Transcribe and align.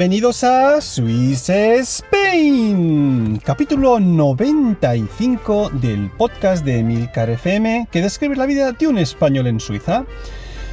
Bienvenidos 0.00 0.42
a 0.44 0.80
Swiss 0.80 1.50
Spain, 1.50 3.38
capítulo 3.44 4.00
95 4.00 5.68
del 5.74 6.08
podcast 6.12 6.64
de 6.64 6.82
Milcar 6.82 7.28
FM 7.28 7.86
que 7.92 8.00
describe 8.00 8.34
la 8.34 8.46
vida 8.46 8.72
de 8.72 8.86
un 8.86 8.96
español 8.96 9.46
en 9.46 9.60
Suiza. 9.60 10.06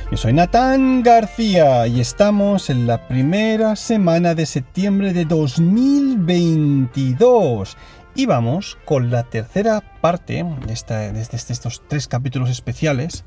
Yo 0.09 0.15
soy 0.15 0.31
Natán 0.31 1.03
García 1.03 1.87
y 1.87 1.99
estamos 1.99 2.69
en 2.69 2.87
la 2.87 3.05
primera 3.09 3.75
semana 3.75 4.33
de 4.33 4.45
septiembre 4.45 5.11
de 5.11 5.25
2022 5.25 7.75
y 8.15 8.27
vamos 8.27 8.77
con 8.85 9.11
la 9.11 9.23
tercera 9.23 9.83
parte 9.99 10.45
de, 10.65 10.73
esta, 10.73 11.11
de 11.11 11.19
estos 11.19 11.83
tres 11.89 12.07
capítulos 12.07 12.49
especiales 12.49 13.25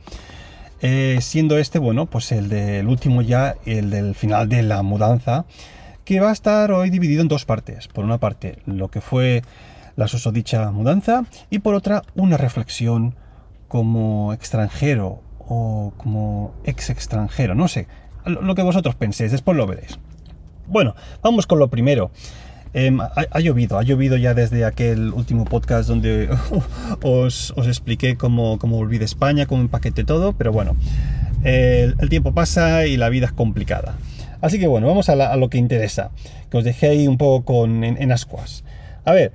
eh, 0.82 1.18
siendo 1.20 1.58
este, 1.58 1.78
bueno, 1.78 2.06
pues 2.06 2.32
el 2.32 2.48
del 2.48 2.88
último 2.88 3.20
ya, 3.20 3.56
el 3.66 3.90
del 3.90 4.14
final 4.14 4.48
de 4.48 4.62
la 4.62 4.82
mudanza, 4.82 5.44
que 6.10 6.18
va 6.18 6.30
a 6.30 6.32
estar 6.32 6.72
hoy 6.72 6.90
dividido 6.90 7.22
en 7.22 7.28
dos 7.28 7.44
partes. 7.44 7.86
Por 7.86 8.04
una 8.04 8.18
parte, 8.18 8.58
lo 8.66 8.88
que 8.88 9.00
fue 9.00 9.42
la 9.94 10.08
susodicha 10.08 10.72
mudanza 10.72 11.24
y 11.50 11.60
por 11.60 11.76
otra, 11.76 12.02
una 12.16 12.36
reflexión 12.36 13.14
como 13.68 14.32
extranjero 14.32 15.22
o 15.38 15.92
como 15.96 16.52
ex 16.64 16.90
extranjero, 16.90 17.54
no 17.54 17.68
sé, 17.68 17.86
lo 18.26 18.56
que 18.56 18.62
vosotros 18.62 18.96
penséis, 18.96 19.30
después 19.30 19.56
lo 19.56 19.68
veréis. 19.68 20.00
Bueno, 20.66 20.96
vamos 21.22 21.46
con 21.46 21.60
lo 21.60 21.68
primero. 21.68 22.10
Em, 22.74 23.00
ha, 23.00 23.38
llovido, 23.38 23.78
ha 23.78 23.84
llovido 23.84 24.16
ya 24.16 24.34
desde 24.34 24.64
aquel 24.64 25.12
último 25.12 25.44
podcast 25.44 25.88
donde 25.88 26.28
os, 27.02 27.54
expliqué 27.56 28.16
cómo, 28.16 28.58
volví 28.58 28.98
de 28.98 29.04
España, 29.04 29.46
cómo 29.46 29.62
empaqueté 29.62 30.02
todo, 30.02 30.32
pero 30.32 30.50
bueno, 30.50 30.74
el, 31.44 31.94
tiempo 32.08 32.34
pasa 32.34 32.86
y 32.86 32.96
la 32.96 33.10
vida 33.10 33.26
es 33.26 33.32
complicada. 33.32 33.94
Así 34.40 34.58
que 34.58 34.66
bueno, 34.66 34.86
vamos 34.86 35.08
a, 35.08 35.36
lo 35.36 35.50
que 35.50 35.58
interesa, 35.58 36.10
que 36.50 36.58
os 36.58 36.64
dejé 36.64 36.88
ahí 36.88 37.06
un 37.06 37.18
poco 37.18 37.44
con, 37.44 37.84
en, 37.84 38.12
ascuas. 38.12 38.64
A 39.04 39.12
ver, 39.12 39.32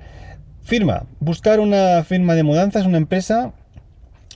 firma, 0.62 1.04
buscar 1.20 1.60
una 1.60 2.02
firma 2.04 2.34
de 2.34 2.42
mudanzas, 2.42 2.86
una 2.86 2.98
empresa 2.98 3.52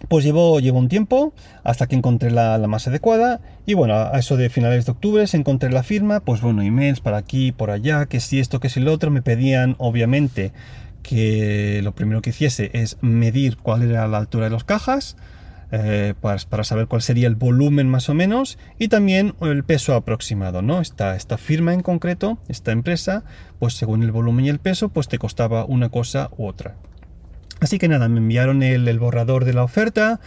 pues 0.09 0.25
llevó, 0.25 0.55
un 0.55 0.89
tiempo 0.89 1.35
hasta 1.63 1.87
que 1.87 1.95
encontré 1.95 2.31
la, 2.31 2.59
más 2.67 2.89
adecuada 2.89 3.41
y 3.67 3.75
bueno, 3.75 3.95
a 3.95 4.19
eso 4.19 4.37
de 4.37 4.49
finales 4.49 4.87
de 4.87 4.93
octubre 4.93 5.27
se 5.27 5.37
encontré 5.37 5.71
la 5.71 5.83
firma, 5.83 6.21
pues 6.21 6.41
bueno, 6.41 6.63
emails 6.63 7.01
para 7.01 7.19
aquí, 7.19 7.53
por 7.53 7.71
allá, 7.71 8.07
que 8.07 8.21
si 8.21 8.41
esto, 8.41 8.61
que 8.61 8.71
si 8.71 8.81
lo 8.81 8.93
otro, 8.93 9.11
me 9.11 9.23
pedían 9.23 9.77
obviamente 9.79 10.53
que 11.03 11.81
lo 11.83 11.93
primero 11.93 12.23
que 12.23 12.31
hiciese 12.31 12.71
es 12.73 12.97
medir 13.01 13.57
cuál 13.57 13.83
era 13.83 14.07
la 14.09 14.19
altura 14.19 14.45
de 14.47 14.51
las 14.51 14.65
cajas, 14.65 15.17
eh, 15.73 16.15
para, 16.21 16.65
saber 16.65 16.87
cuál 16.87 17.03
sería 17.03 17.29
el 17.29 17.37
volumen 17.37 17.89
más 17.89 18.09
o 18.09 18.15
menos 18.15 18.59
y 18.79 18.89
también 18.89 19.35
el 19.41 19.65
peso 19.65 19.95
aproximado, 19.95 20.63
¿no? 20.63 20.81
Esta, 20.81 21.17
esta 21.17 21.39
firma 21.39 21.73
en 21.75 21.83
concreto, 21.83 22.39
esta 22.49 22.73
empresa, 22.73 23.25
pues 23.59 23.75
según 23.75 24.03
el 24.03 24.11
volumen 24.11 24.47
y 24.47 24.49
el 24.49 24.59
peso, 24.59 24.89
pues 24.89 25.09
te 25.09 25.19
costaba 25.19 25.65
una 25.65 25.89
cosa 25.89 26.31
u 26.37 26.47
otra. 26.47 26.77
Así 27.61 27.79
que 27.79 27.89
nada, 27.89 28.09
me 28.09 28.19
enviaron 28.19 28.63
el, 28.63 28.99
borrador 28.99 29.45
de 29.45 29.53
la 29.53 29.63
oferta, 29.63 30.19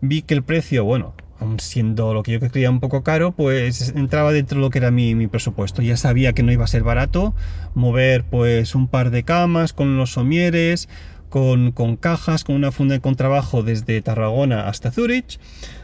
vi 0.00 0.22
que 0.22 0.34
el 0.34 0.44
precio, 0.44 0.84
bueno, 0.84 1.14
siendo 1.58 2.14
lo 2.14 2.22
que 2.22 2.32
yo 2.32 2.40
creía 2.40 2.70
un 2.70 2.78
poco 2.78 3.02
caro, 3.02 3.32
pues 3.32 3.92
entraba 3.96 4.32
dentro 4.32 4.58
de 4.58 4.62
lo 4.62 4.70
que 4.70 4.78
era 4.78 4.92
mi, 4.92 5.26
presupuesto. 5.26 5.82
Ya 5.82 5.96
sabía 5.96 6.32
que 6.32 6.44
no 6.44 6.52
iba 6.52 6.64
a 6.64 6.68
ser 6.68 6.84
barato 6.84 7.34
mover 7.74 8.24
pues 8.24 8.74
un 8.76 8.86
par 8.86 9.10
de 9.10 9.24
camas 9.24 9.72
con 9.72 9.98
los 9.98 10.12
somieres, 10.12 10.88
con, 11.28 11.72
cajas, 12.00 12.44
con 12.44 12.54
una 12.54 12.72
funda 12.72 12.94
de 12.94 13.00
contrabajo 13.00 13.62
desde 13.62 14.00
Tarragona 14.02 14.68
hasta 14.68 14.90
Zurich, 14.90 15.38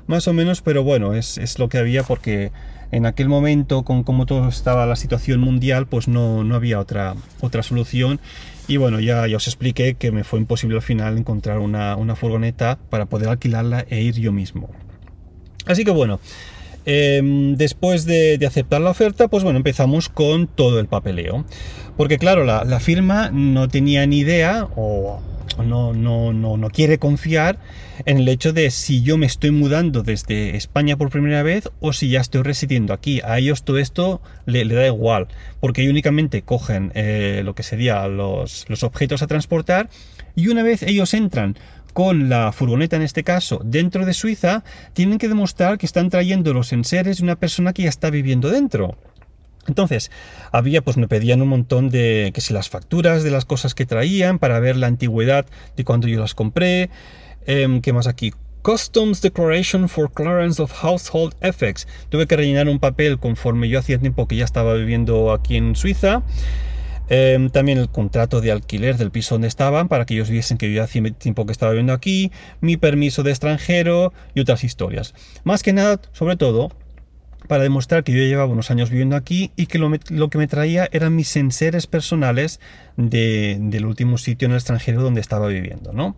más 0.06 0.28
o 0.28 0.32
menos, 0.32 0.62
pero 0.62 0.82
bueno, 0.82 1.14
es, 1.14 1.38
es 1.38 1.58
lo 1.58 1.69
que 1.69 1.78
había 1.78 2.03
porque 2.03 2.53
en 2.91 3.06
aquel 3.06 3.28
momento, 3.28 3.84
con 3.84 4.04
cómo 4.04 4.26
todo 4.26 4.48
estaba 4.48 4.86
la 4.86 4.97
situación 4.97 5.41
mundial, 5.41 5.86
pues 5.86 6.08
no, 6.08 6.44
no 6.44 6.54
había 6.54 6.78
otra, 6.78 7.14
otra 7.41 7.62
solución 7.62 8.20
y 8.69 8.76
bueno, 8.76 9.00
ya, 9.00 9.26
ya 9.26 9.36
os 9.36 9.48
expliqué 9.48 9.94
que 9.94 10.12
me 10.12 10.25
fue 10.25 10.38
imposible 10.38 10.76
al 10.76 10.82
final 10.82 11.19
encontrar 11.19 11.58
una, 11.58 12.16
furgoneta 12.16 12.78
para 12.91 13.06
poder 13.06 13.28
alquilarla 13.28 13.84
e 13.88 14.02
ir 14.02 14.14
yo 14.14 14.31
mismo. 14.32 14.70
Así 15.66 15.84
que 15.84 15.91
bueno, 15.91 16.20
em, 16.84 17.56
después 17.56 18.04
de, 18.04 18.38
aceptar 18.47 18.81
la 18.81 18.91
oferta, 18.91 19.28
pues 19.28 19.44
bueno, 19.44 19.59
empezamos 19.59 20.09
con 20.09 20.47
todo 20.47 20.81
el 20.81 20.87
papeleo. 20.87 21.44
Porque 21.97 22.19
claro, 22.19 22.44
la, 22.44 22.81
firma 22.81 23.31
no 23.31 23.69
tenía 23.69 24.06
ni 24.06 24.19
idea, 24.19 24.69
o 24.76 25.20
no, 25.62 25.93
no, 25.93 26.32
no, 26.32 26.56
no 26.56 26.70
quiere 26.70 26.98
confiar 26.98 27.59
en 28.06 28.19
el 28.19 28.28
hecho 28.28 28.53
de 28.53 28.70
si 28.70 29.03
yo 29.03 29.19
me 29.19 29.26
estoy 29.26 29.50
mudando 29.50 30.03
desde 30.03 30.56
España 30.56 30.97
por 30.97 31.10
primera 31.10 31.43
vez 31.43 31.70
o 31.81 31.93
si 31.93 32.09
ya 32.09 32.20
estoy 32.20 32.43
residiendo 32.43 32.93
aquí. 32.93 33.20
A 33.25 33.38
ellos 33.38 33.62
todo 33.62 33.78
esto 33.78 34.20
le, 34.47 34.64
da 34.64 34.87
igual, 34.87 35.28
porque 35.60 35.88
únicamente 35.88 36.43
cogen 36.43 36.93
eh, 36.94 37.43
lo 37.44 37.54
que 37.54 37.62
serían 37.62 38.16
los, 38.16 38.64
los 38.69 38.82
objetos 38.82 39.22
a 39.22 39.26
transportar 39.26 39.88
y 40.34 40.49
una 40.49 40.62
vez 40.62 40.82
ellos 40.82 41.12
entran 41.14 41.56
con 41.92 42.28
la 42.28 42.53
furgoneta 42.53 42.97
en 42.97 43.03
este 43.03 43.25
caso 43.25 43.60
dentro 43.64 44.06
de 44.06 44.14
Suiza, 44.14 44.64
tienen 44.92 45.19
que 45.19 45.28
demostrar 45.28 45.78
que 45.78 45.86
están 45.86 46.10
trayendo 46.10 46.53
los 46.53 46.72
enseres 46.72 47.19
de 47.19 47.25
una 47.25 47.36
persona 47.36 47.72
que 47.72 47.82
ya 47.82 47.88
está 47.88 48.10
viviendo 48.10 48.50
dentro. 48.50 48.97
Entonces, 49.69 50.10
había, 50.50 50.82
pues 50.82 50.97
me 50.97 51.06
pedían 51.08 51.41
un 51.41 51.48
montón 51.48 51.88
de, 51.88 52.32
que 52.34 52.41
si 52.41 52.52
las 52.52 52.69
facturas 52.69 53.22
de 53.22 53.31
las 53.31 53.44
cosas 53.44 53.75
que 53.75 53.86
traían 53.86 54.38
para 54.38 54.58
ver 54.58 54.76
la 54.76 54.88
antigüedad 54.88 55.47
de 55.76 55.84
cuando 55.84 56.08
yo 56.08 56.20
las 56.20 56.34
compré. 56.34 56.91
Eh, 57.47 57.81
¿Qué 57.82 57.92
más 57.92 58.06
aquí? 58.06 58.32
Customs 58.62 59.20
Declaration 59.22 59.88
for 59.88 60.12
Clearance 60.12 60.62
of 60.62 60.72
Household 60.72 61.34
Effects. 61.41 61.86
Tuve 62.08 62.26
que 62.26 62.36
rellenar 62.36 62.69
un 62.69 62.78
papel 62.78 63.19
conforme 63.19 63.69
yo 63.69 63.78
hacía 63.78 63.98
tiempo 63.98 64.28
que 64.28 64.36
ya 64.36 64.44
estaba 64.44 64.75
viviendo 64.75 65.32
aquí 65.32 65.56
en 65.56 65.75
Suiza. 65.75 66.22
Em, 67.14 67.50
también 67.50 67.76
el 67.76 67.90
contrato 67.90 68.40
de 68.40 68.50
alquiler 68.50 68.96
del 68.96 69.10
piso 69.10 69.34
donde 69.34 69.46
estaban 69.46 69.88
para 69.88 70.06
que 70.06 70.14
ellos 70.14 70.30
viesen 70.30 70.56
que 70.56 70.72
yo 70.72 70.82
hacía 70.82 71.02
tiempo 71.10 71.44
que 71.44 71.52
estaba 71.52 71.72
viviendo 71.72 71.92
aquí, 71.92 72.32
mi 72.62 72.78
permiso 72.78 73.22
de 73.22 73.32
extranjero 73.32 74.14
y 74.34 74.40
otras 74.40 74.64
historias. 74.64 75.12
Más 75.44 75.62
que 75.62 75.74
nada, 75.74 76.00
sobre 76.12 76.36
todo, 76.36 76.72
para 77.48 77.64
demostrar 77.64 78.02
que 78.02 78.12
yo 78.12 78.20
llevaba 78.20 78.50
unos 78.50 78.70
años 78.70 78.88
viviendo 78.88 79.14
aquí 79.14 79.52
y 79.56 79.66
que 79.66 79.78
lo, 79.78 79.90
que 80.30 80.38
me 80.38 80.46
traía 80.46 80.88
eran 80.90 81.14
mis 81.14 81.36
enseres 81.36 81.86
personales 81.86 82.60
del 82.96 83.84
último 83.84 84.16
sitio 84.16 84.46
en 84.46 84.52
el 84.52 84.56
extranjero 84.56 85.02
donde 85.02 85.20
estaba 85.20 85.48
viviendo, 85.48 85.92
¿no? 85.92 86.16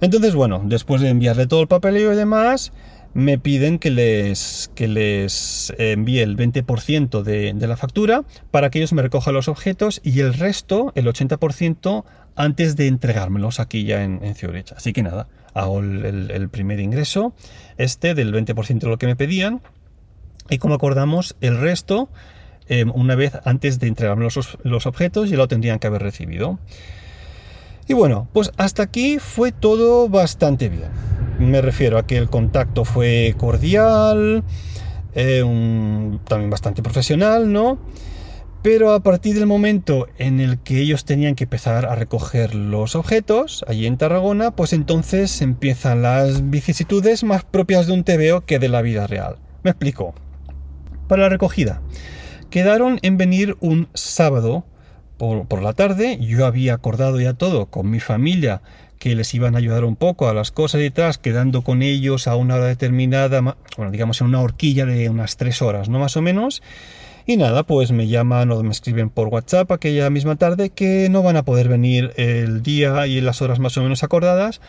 Entonces, 0.00 0.34
bueno, 0.34 0.62
después 0.64 1.02
de 1.02 1.10
enviarle 1.10 1.46
todo 1.46 1.60
el 1.60 1.68
papeleo 1.68 2.14
y 2.14 2.16
demás, 2.16 2.72
me 3.14 3.38
piden 3.38 3.78
que 3.78 3.90
les, 3.90 4.70
que 4.74 4.88
les 4.88 5.72
envíe 5.78 6.20
el 6.20 6.36
20% 6.36 7.22
de, 7.22 7.54
la 7.54 7.76
factura 7.76 8.24
para 8.50 8.70
que 8.70 8.78
ellos 8.78 8.92
me 8.92 9.02
recojan 9.02 9.34
los 9.34 9.48
objetos 9.48 10.00
y 10.04 10.20
el 10.20 10.34
resto, 10.34 10.92
el 10.94 11.06
80%, 11.06 12.04
antes 12.36 12.76
de 12.76 12.88
entregármelos 12.88 13.60
aquí 13.60 13.84
ya 13.84 14.02
en, 14.02 14.22
en 14.24 14.34
Zurich. 14.34 14.72
Así 14.72 14.92
que 14.92 15.02
nada, 15.02 15.28
hago 15.54 15.80
el 15.80 16.48
primer 16.50 16.80
ingreso, 16.80 17.32
este 17.78 18.14
del 18.14 18.34
20% 18.34 18.80
de 18.80 18.88
lo 18.88 18.98
que 18.98 19.06
me 19.06 19.16
pedían 19.16 19.62
y 20.50 20.58
como 20.58 20.74
acordamos, 20.74 21.36
el 21.40 21.58
resto, 21.58 22.08
em, 22.68 22.90
una 22.94 23.14
vez 23.14 23.32
antes 23.44 23.78
de 23.78 23.88
entregarme 23.88 24.24
los, 24.24 24.58
los 24.62 24.86
objetos, 24.86 25.30
ya 25.30 25.36
lo 25.36 25.48
tendrían 25.48 25.78
que 25.78 25.86
haber 25.86 26.02
recibido. 26.02 26.58
Y 27.86 27.92
bueno, 27.94 28.28
pues 28.32 28.50
hasta 28.56 28.82
aquí 28.82 29.18
fue 29.18 29.52
todo 29.52 30.08
bastante 30.08 30.68
bien. 30.68 30.88
Me 31.38 31.60
refiero 31.60 31.98
a 31.98 32.06
que 32.06 32.16
el 32.16 32.30
contacto 32.30 32.84
fue 32.84 33.34
cordial, 33.36 34.44
eh, 35.14 36.18
también 36.26 36.50
bastante 36.50 36.82
profesional, 36.82 37.52
¿no? 37.52 37.78
Pero 38.62 38.94
a 38.94 39.00
partir 39.00 39.34
del 39.34 39.46
momento 39.46 40.08
en 40.16 40.40
el 40.40 40.58
que 40.58 40.80
ellos 40.80 41.04
tenían 41.04 41.34
que 41.34 41.44
empezar 41.44 41.84
a 41.84 41.94
recoger 41.94 42.54
los 42.54 42.96
objetos 42.96 43.62
allí 43.68 43.86
en 43.86 43.98
Tarragona, 43.98 44.52
pues 44.52 44.72
entonces 44.72 45.42
empiezan 45.42 46.00
las 46.00 46.48
vicisitudes 46.48 47.24
más 47.24 47.44
propias 47.44 47.86
de 47.86 47.92
un 47.92 48.04
TVO 48.04 48.46
que 48.46 48.58
de 48.58 48.70
la 48.70 48.80
vida 48.80 49.06
real. 49.06 49.36
Me 49.62 49.70
explico 49.70 50.14
para 51.08 51.24
la 51.24 51.28
recogida. 51.28 51.82
Quedaron 52.48 53.00
en 53.02 53.18
venir 53.18 53.58
un 53.60 53.88
sábado 53.92 54.64
por, 55.16 55.62
la 55.62 55.72
tarde. 55.72 56.18
Yo 56.20 56.46
había 56.46 56.74
acordado 56.74 57.20
ya 57.20 57.34
todo 57.34 57.66
con 57.66 57.90
mi 57.90 58.00
familia 58.00 58.62
que 58.98 59.14
les 59.14 59.34
iban 59.34 59.54
a 59.54 59.58
ayudar 59.58 59.84
un 59.84 59.96
poco 59.96 60.28
a 60.28 60.34
las 60.34 60.50
cosas 60.50 60.80
detrás, 60.80 61.18
quedando 61.18 61.62
con 61.62 61.82
ellos 61.82 62.26
a 62.26 62.36
una 62.36 62.54
hora 62.54 62.66
determinada, 62.66 63.40
bueno, 63.76 63.90
digamos 63.90 64.20
en 64.20 64.28
una 64.28 64.40
horquilla 64.40 64.86
de 64.86 65.08
unas 65.08 65.36
tres 65.36 65.60
horas, 65.62 65.88
¿no? 65.88 65.98
Más 65.98 66.16
o 66.16 66.22
menos. 66.22 66.62
Y 67.26 67.36
nada, 67.36 67.62
pues 67.62 67.90
me 67.90 68.06
llaman 68.06 68.50
o 68.50 68.62
me 68.62 68.70
escriben 68.70 69.08
por 69.10 69.28
WhatsApp 69.28 69.70
aquella 69.72 70.10
misma 70.10 70.36
tarde 70.36 70.70
que 70.70 71.08
no 71.10 71.22
van 71.22 71.36
a 71.36 71.42
poder 71.42 71.68
venir 71.68 72.12
el 72.16 72.62
día 72.62 73.06
y 73.06 73.20
las 73.20 73.40
horas 73.40 73.58
más 73.58 73.76
o 73.78 73.82
menos 73.82 74.02
acordadas 74.02 74.60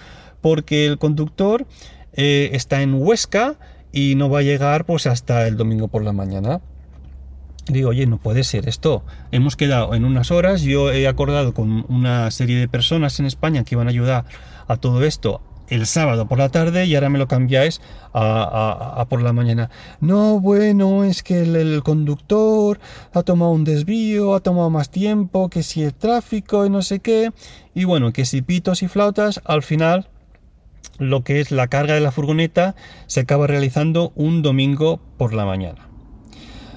porque 0.46 0.86
el 0.86 1.00
conductor 1.00 1.66
eh, 2.14 2.52
está 2.54 2.82
en 2.84 2.94
Huesca 2.94 3.56
y 3.92 4.16
no 4.16 4.30
va 4.30 4.40
a 4.40 4.44
llegar 4.44 4.86
pues 4.86 5.08
hasta 5.08 5.48
el 5.48 5.58
domingo 5.58 5.88
por 5.88 6.04
la 6.04 6.14
mañana. 6.14 6.62
Digo, 7.68 7.90
oye, 7.90 8.06
no 8.06 8.18
puede 8.18 8.44
ser 8.44 8.70
esto. 8.70 9.04
Hemos 9.32 9.56
quedado 9.56 9.96
en 9.96 10.06
unas 10.06 10.30
horas, 10.32 10.62
yo 10.62 10.92
he 10.92 11.08
acordado 11.08 11.54
con 11.54 11.86
una 11.90 12.30
serie 12.30 12.60
de 12.60 12.68
personas 12.68 13.20
en 13.20 13.26
España 13.26 13.64
que 13.64 13.76
iban 13.76 13.88
a 13.88 13.90
ayudar 13.90 14.26
a 14.68 14.78
todo 14.78 15.04
esto 15.04 15.42
el 15.70 15.86
sábado 15.86 16.28
por 16.28 16.38
la 16.38 16.50
tarde 16.50 16.86
y 16.86 16.96
ahora 16.96 17.10
me 17.10 17.18
lo 17.18 17.28
cambiáis 17.28 17.82
a, 18.14 19.06
por 19.10 19.22
la 19.22 19.34
mañana. 19.34 19.70
No, 20.00 20.40
bueno, 20.40 21.04
es 21.04 21.24
que 21.24 21.42
el, 21.42 21.82
conductor 21.84 22.80
ha 23.14 23.24
tomado 23.24 23.52
un 23.52 23.64
desvío, 23.64 24.36
ha 24.36 24.40
tomado 24.40 24.70
más 24.70 24.90
tiempo, 24.90 25.50
que 25.50 25.64
si 25.64 25.84
el 25.84 25.94
tráfico 25.94 26.66
y 26.66 26.70
no 26.70 26.82
sé 26.82 27.00
qué. 27.00 27.32
Y 27.74 27.86
bueno, 27.86 28.14
que 28.14 28.26
si 28.26 28.42
pitos 28.42 28.84
y 28.84 28.88
flautas, 28.88 29.42
al 29.46 29.64
final 29.64 30.08
lo 30.98 31.24
que 31.24 31.42
es 31.42 31.52
la 31.52 31.68
carga 31.68 31.94
de 31.94 32.00
la 32.00 32.12
furgoneta 32.12 32.76
se 33.08 33.22
acaba 33.22 33.48
realizando 33.48 34.14
un 34.16 34.42
domingo 34.42 35.02
por 35.18 35.34
la 35.34 35.46
mañana. 35.46 35.95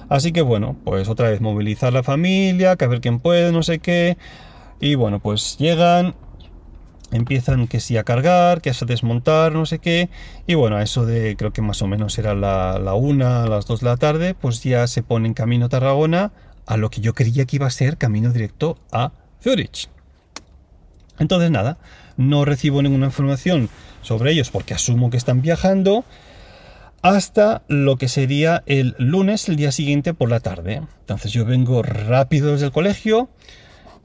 Así 0.09 0.31
que 0.31 0.41
bueno, 0.41 0.75
pues 0.83 1.07
otra 1.07 1.29
vez 1.29 1.39
movilizar 1.39 1.93
la 1.93 2.03
familia, 2.03 2.75
que 2.75 2.85
a 2.85 2.87
ver 2.87 2.99
quién 2.99 3.19
puede, 3.19 3.51
no 3.51 3.63
sé 3.63 3.79
qué. 3.79 4.17
Y 4.81 4.95
bueno, 4.95 5.19
pues 5.19 5.57
llegan, 5.57 6.15
empiezan 7.11 7.67
que 7.67 7.79
sí 7.79 7.97
a 7.97 8.03
cargar, 8.03 8.61
que 8.61 8.69
a 8.69 8.73
desmontar, 8.85 9.51
no 9.53 9.65
sé 9.65 9.79
qué, 9.79 10.09
y 10.47 10.55
bueno, 10.55 10.77
a 10.77 10.83
eso 10.83 11.05
de 11.05 11.35
creo 11.35 11.51
que 11.51 11.61
más 11.61 11.81
o 11.81 11.87
menos 11.87 12.17
era 12.17 12.33
la, 12.33 12.79
la 12.79 12.93
una, 12.93 13.45
las 13.45 13.65
dos 13.65 13.81
de 13.81 13.87
la 13.87 13.97
tarde, 13.97 14.33
pues 14.33 14.63
ya 14.63 14.87
se 14.87 15.03
pone 15.03 15.27
en 15.27 15.33
camino 15.33 15.65
a 15.65 15.69
Tarragona 15.69 16.31
a 16.65 16.77
lo 16.77 16.89
que 16.89 17.01
yo 17.01 17.13
creía 17.13 17.45
que 17.45 17.57
iba 17.57 17.67
a 17.67 17.71
ser 17.71 17.97
camino 17.97 18.31
directo 18.31 18.77
a 18.91 19.11
Zurich. 19.43 19.89
Entonces 21.17 21.51
nada, 21.51 21.77
no 22.15 22.45
recibo 22.45 22.81
ninguna 22.81 23.07
información 23.07 23.69
sobre 24.01 24.31
ellos 24.31 24.51
porque 24.51 24.73
asumo 24.73 25.09
que 25.09 25.17
están 25.17 25.41
viajando 25.41 26.05
hasta 27.01 27.63
lo 27.67 27.97
que 27.97 28.07
sería 28.07 28.63
el 28.65 28.95
lunes, 28.97 29.47
el 29.49 29.55
día 29.55 29.71
siguiente 29.71 30.13
por 30.13 30.29
la 30.29 30.39
tarde. 30.39 30.81
Entonces 31.01 31.31
yo 31.31 31.45
vengo 31.45 31.81
rápido 31.83 32.51
desde 32.51 32.67
el 32.67 32.71
colegio, 32.71 33.29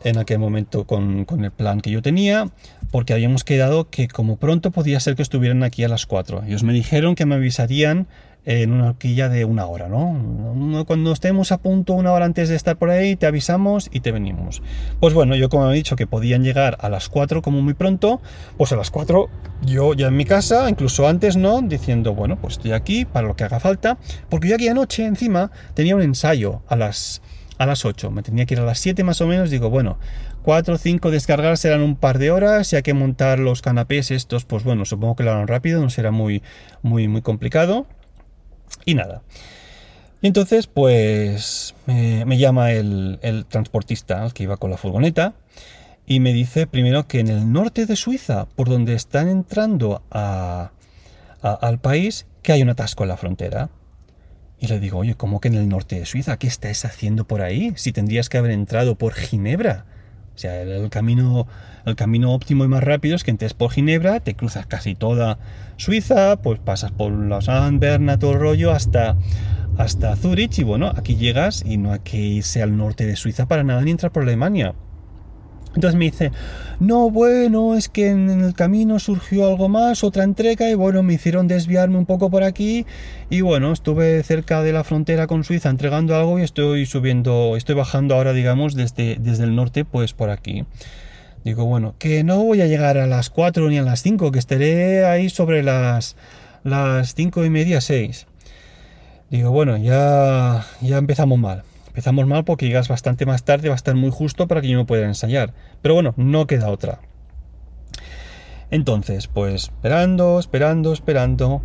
en 0.05 0.19
aquel 0.19 0.39
momento 0.39 0.85
con, 0.85 1.27
el 1.43 1.51
plan 1.51 1.81
que 1.81 1.91
yo 1.91 2.03
tenía, 2.03 2.51
porque 2.91 3.13
habíamos 3.13 3.43
quedado 3.43 3.89
que 3.91 4.09
como 4.09 4.37
pronto 4.37 4.71
podía 4.71 5.01
ser 5.01 5.17
que 5.17 5.23
estuvieran 5.23 5.63
aquí 5.63 5.83
a 5.83 5.89
las 5.89 6.07
4. 6.07 6.45
Ellos 6.47 6.63
me 6.63 6.73
dijeron 6.73 7.15
que 7.15 7.27
me 7.27 7.35
avisarían 7.35 8.07
en 8.45 8.73
una 8.73 8.91
horquilla 8.91 9.29
de 9.29 9.45
una 9.45 9.67
hora, 9.67 9.89
¿no? 9.89 10.85
Cuando 10.87 11.13
estemos 11.13 11.53
a 11.53 11.59
punto 11.59 11.95
una 11.95 12.13
hora 12.13 12.25
antes 12.25 12.49
de 12.49 12.57
estar 12.57 12.77
por 12.77 12.91
ahí, 12.91 13.17
te 13.17 13.27
avisamos 13.27 13.89
y 13.93 14.01
te 14.01 14.13
venimos. 14.13 14.63
Pues 15.01 15.15
bueno, 15.15 15.35
yo 15.35 15.49
como 15.49 15.71
he 15.71 15.75
dicho 15.75 15.97
que 15.97 16.07
podían 16.07 16.43
llegar 16.43 16.77
a 16.81 16.89
las 16.89 17.09
4 17.09 17.43
como 17.43 17.63
muy 17.63 17.75
pronto, 17.75 18.21
pues 18.57 18.73
a 18.73 18.77
las 18.77 18.91
4 18.91 19.29
yo 19.63 19.95
ya 19.95 20.09
en 20.09 20.17
mi 20.17 20.25
casa, 20.25 20.69
incluso 20.69 21.09
antes, 21.09 21.37
¿no? 21.37 21.63
Diciendo, 21.63 22.15
bueno, 22.15 22.37
pues 22.41 22.55
estoy 22.55 22.73
aquí 22.73 23.05
para 23.05 23.27
lo 23.27 23.37
que 23.37 23.45
haga 23.45 23.61
falta, 23.61 23.99
porque 24.29 24.49
yo 24.49 24.57
aquí 24.57 24.69
anoche 24.69 25.07
encima 25.07 25.51
tenía 25.75 25.97
un 25.97 26.03
ensayo 26.03 26.63
a 26.69 26.77
las 26.77 27.23
a 27.59 27.67
las 27.67 27.85
8. 27.85 28.11
Me 28.11 28.23
tenía 28.23 28.47
que 28.47 28.55
ir 28.55 28.61
a 28.61 28.65
las 28.65 28.79
7 28.81 29.05
más 29.05 29.21
o 29.21 29.27
menos. 29.27 29.51
Digo, 29.51 29.71
bueno, 29.71 29.99
4 30.43 30.75
o 30.75 30.79
5 30.79 31.11
descargar 31.11 31.57
serán 31.57 31.83
un 31.83 31.97
par 31.97 32.19
de 32.19 32.31
horas. 32.31 32.69
Si 32.69 32.77
hay 32.77 32.83
que 32.83 32.95
montar 32.95 33.39
los 33.39 33.63
canapés 33.63 34.11
estos, 34.11 34.45
pues 34.45 34.65
bueno, 34.65 34.85
supongo 34.85 35.17
que 35.17 35.23
lo 35.23 35.33
harán 35.33 35.49
rápido, 35.49 35.81
no 35.81 35.91
será 35.91 36.11
muy, 36.11 36.43
muy, 36.83 37.09
muy 37.09 37.23
complicado. 37.23 37.87
Y 38.85 38.95
nada. 38.95 39.23
Y 40.25 40.27
entonces, 40.27 40.67
pues 40.67 41.75
me, 41.87 42.39
llama 42.39 42.73
el, 42.73 43.47
transportista, 43.49 44.25
el 44.25 44.33
que 44.33 44.45
iba 44.45 44.57
con 44.57 44.71
la 44.71 44.79
furgoneta, 44.79 45.35
y 46.07 46.21
me 46.21 46.33
dice 46.33 46.67
primero 46.67 47.07
que 47.07 47.21
en 47.21 47.29
el 47.29 47.53
norte 47.53 47.85
de 47.87 47.95
Suiza, 47.95 48.47
por 48.57 48.69
donde 48.69 48.95
están 48.95 49.29
entrando 49.29 50.03
al 50.11 51.79
país, 51.81 52.27
que 52.43 52.53
hay 52.53 52.63
un 52.63 52.71
atasco 52.71 53.05
en 53.05 53.09
la 53.11 53.17
frontera. 53.17 53.69
Y 54.59 54.67
le 54.67 54.81
digo, 54.81 54.99
oye, 54.99 55.15
¿cómo 55.15 55.41
que 55.41 55.49
en 55.49 55.57
el 55.57 55.69
norte 55.69 55.99
de 55.99 56.07
Suiza? 56.07 56.39
¿Qué 56.39 56.47
estás 56.47 56.87
haciendo 56.87 57.27
por 57.27 57.43
ahí? 57.43 57.75
Si 57.77 57.93
tendrías 57.93 58.31
que 58.31 58.39
haber 58.39 58.53
entrado 58.53 58.97
por 58.97 59.13
Ginebra. 59.13 59.85
O 60.35 60.39
sea, 60.39 60.63
el, 60.63 60.91
camino, 60.91 61.47
el 61.87 61.95
camino 61.95 62.33
óptimo 62.33 62.65
y 62.65 62.69
más 62.69 62.83
rápido 62.83 63.15
es 63.15 63.23
que 63.23 63.31
entres 63.31 63.55
por 63.55 63.71
Ginebra, 63.71 64.21
te 64.21 64.35
cruzas 64.35 64.67
casi 64.67 64.95
toda 64.95 65.39
Suiza, 65.77 66.37
pues 66.43 66.59
pasas 66.59 66.91
por 66.91 67.13
Lausanne, 67.13 67.79
Berna, 67.79 68.19
todo 68.19 68.33
el 68.33 68.41
rollo, 68.41 68.73
hasta, 68.73 69.17
hasta 69.79 70.17
Zurich, 70.17 70.59
y 70.59 70.65
bueno, 70.65 70.93
aquí 70.97 71.17
llegas 71.17 71.63
y 71.65 71.77
no 71.77 71.93
hay 71.93 72.01
que 72.01 72.19
irse 72.19 72.63
al 72.63 72.77
norte 72.77 73.07
de 73.07 73.15
Suiza 73.15 73.47
para 73.47 73.63
nada 73.63 73.83
ni 73.83 73.93
entrar 73.93 74.11
por 74.11 74.25
Alemania. 74.25 74.75
Entonces 75.75 75.99
me 75.99 76.05
dice, 76.05 76.31
no, 76.79 77.11
bueno, 77.11 77.75
es 77.75 77.89
que 77.89 78.11
en 78.11 78.29
el 78.29 78.55
camino 78.55 78.99
surgió 78.99 79.49
algo 79.49 79.69
más, 79.69 80.05
otra 80.05 80.23
entrega, 80.23 80.71
y 80.71 80.75
bueno, 80.75 81.03
me 81.03 81.15
hicieron 81.15 81.49
desviarme 81.49 81.99
un 81.99 82.07
poco 82.07 82.31
por 82.31 82.45
aquí, 82.45 82.87
y 83.29 83.41
bueno, 83.41 83.73
estuve 83.73 84.23
cerca 84.23 84.63
de 84.63 84.73
la 84.73 84.85
frontera 84.85 85.27
con 85.27 85.43
Suiza 85.43 85.71
entregando 85.71 86.15
algo 86.15 86.39
y 86.39 86.43
estoy 86.43 86.87
subiendo, 86.87 87.57
estoy 87.57 87.75
bajando 87.75 88.15
ahora, 88.15 88.33
digamos, 88.33 88.75
desde, 88.75 89.17
desde 89.19 89.45
el 89.45 89.57
norte, 89.57 89.85
pues 89.85 90.13
por 90.13 90.31
aquí. 90.31 90.65
Digo, 91.45 91.67
bueno, 91.67 91.95
que 91.99 92.25
no 92.25 92.43
voy 92.43 92.63
a 92.63 92.67
llegar 92.67 92.97
a 92.97 93.07
las 93.07 93.29
4 93.29 93.69
ni 93.69 93.79
a 93.79 93.83
las 93.83 94.01
5, 94.03 94.33
que 94.33 94.39
estaré 94.39 95.05
ahí 95.05 95.29
sobre 95.29 95.63
las, 95.63 96.17
las 96.63 97.15
5 97.15 97.45
y 97.45 97.51
media, 97.51 97.81
6. 97.81 98.27
Digo, 99.31 99.51
bueno, 99.51 99.77
ya, 99.77 100.65
ya 100.81 100.97
empezamos 100.99 101.39
mal. 101.39 101.65
Empezamos 101.95 102.27
mal 102.27 102.45
porque 102.45 102.67
llegas 102.67 102.89
bastante 102.89 103.25
más 103.25 103.45
tarde, 103.45 103.69
va 103.69 103.75
a 103.75 103.77
estar 103.77 103.95
muy 103.95 104.11
justo 104.11 104.49
para 104.49 104.61
que 104.61 104.67
yo 104.67 104.77
no 104.77 104.85
pueda 104.85 105.07
ensayar. 105.07 105.55
Pero 105.81 105.95
bueno, 105.95 106.13
no 106.17 106.49
queda 106.49 106.69
otra. 106.69 106.99
Entonces, 108.73 109.29
pues 109.29 109.71
esperando, 109.73 110.41
esperando, 110.41 110.93
esperando. 110.93 111.63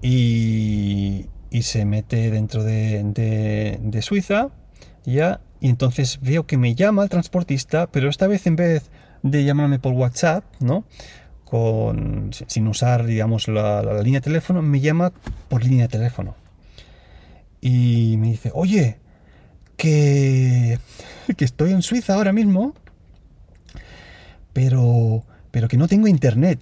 Y, 0.00 1.26
y 1.50 1.62
se 1.64 1.84
mete 1.84 2.30
dentro 2.30 2.64
de, 2.64 4.00
Suiza. 4.00 4.48
Ya, 5.04 5.42
y 5.60 5.68
entonces 5.68 6.18
veo 6.22 6.46
que 6.46 6.56
me 6.56 6.74
llama 6.74 7.02
el 7.02 7.10
transportista, 7.10 7.88
pero 7.88 8.08
esta 8.08 8.26
vez 8.26 8.46
en 8.46 8.56
vez 8.56 8.90
de 9.22 9.44
llamarme 9.44 9.78
por 9.78 9.92
WhatsApp, 9.92 10.44
¿no? 10.60 10.86
Sin 12.46 12.68
usar, 12.68 13.04
digamos, 13.04 13.48
la, 13.48 13.82
la 13.82 14.00
línea 14.00 14.20
de 14.20 14.24
teléfono, 14.24 14.62
me 14.62 14.80
llama 14.80 15.12
por 15.50 15.62
línea 15.62 15.88
de 15.88 15.88
teléfono. 15.88 16.36
Y 17.60 18.16
me 18.16 18.28
dice, 18.28 18.50
oye, 18.54 18.98
que, 19.78 20.78
que 21.38 21.44
estoy 21.46 21.72
en 21.72 21.80
Suiza 21.80 22.14
ahora 22.14 22.34
mismo, 22.34 22.74
pero, 24.52 25.24
pero 25.50 25.68
que 25.68 25.78
no 25.78 25.88
tengo 25.88 26.08
internet. 26.08 26.60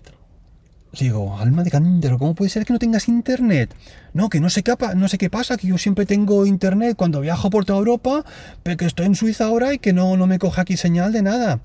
Digo, 0.92 1.36
alma 1.38 1.64
de 1.64 1.70
cántaro, 1.70 2.18
¿cómo 2.18 2.34
puede 2.34 2.50
ser 2.50 2.64
que 2.64 2.72
no 2.72 2.78
tengas 2.78 3.08
internet? 3.08 3.74
No, 4.14 4.28
que 4.30 4.40
no 4.40 4.48
sé, 4.48 4.62
qué, 4.62 4.74
no 4.94 5.08
sé 5.08 5.18
qué 5.18 5.28
pasa, 5.28 5.56
que 5.56 5.66
yo 5.66 5.76
siempre 5.76 6.06
tengo 6.06 6.46
internet 6.46 6.96
cuando 6.96 7.20
viajo 7.20 7.50
por 7.50 7.64
toda 7.64 7.80
Europa, 7.80 8.24
pero 8.62 8.76
que 8.76 8.86
estoy 8.86 9.06
en 9.06 9.14
Suiza 9.14 9.46
ahora 9.46 9.74
y 9.74 9.78
que 9.78 9.92
no, 9.92 10.16
no 10.16 10.26
me 10.26 10.38
coja 10.38 10.62
aquí 10.62 10.76
señal 10.76 11.12
de 11.12 11.22
nada. 11.22 11.60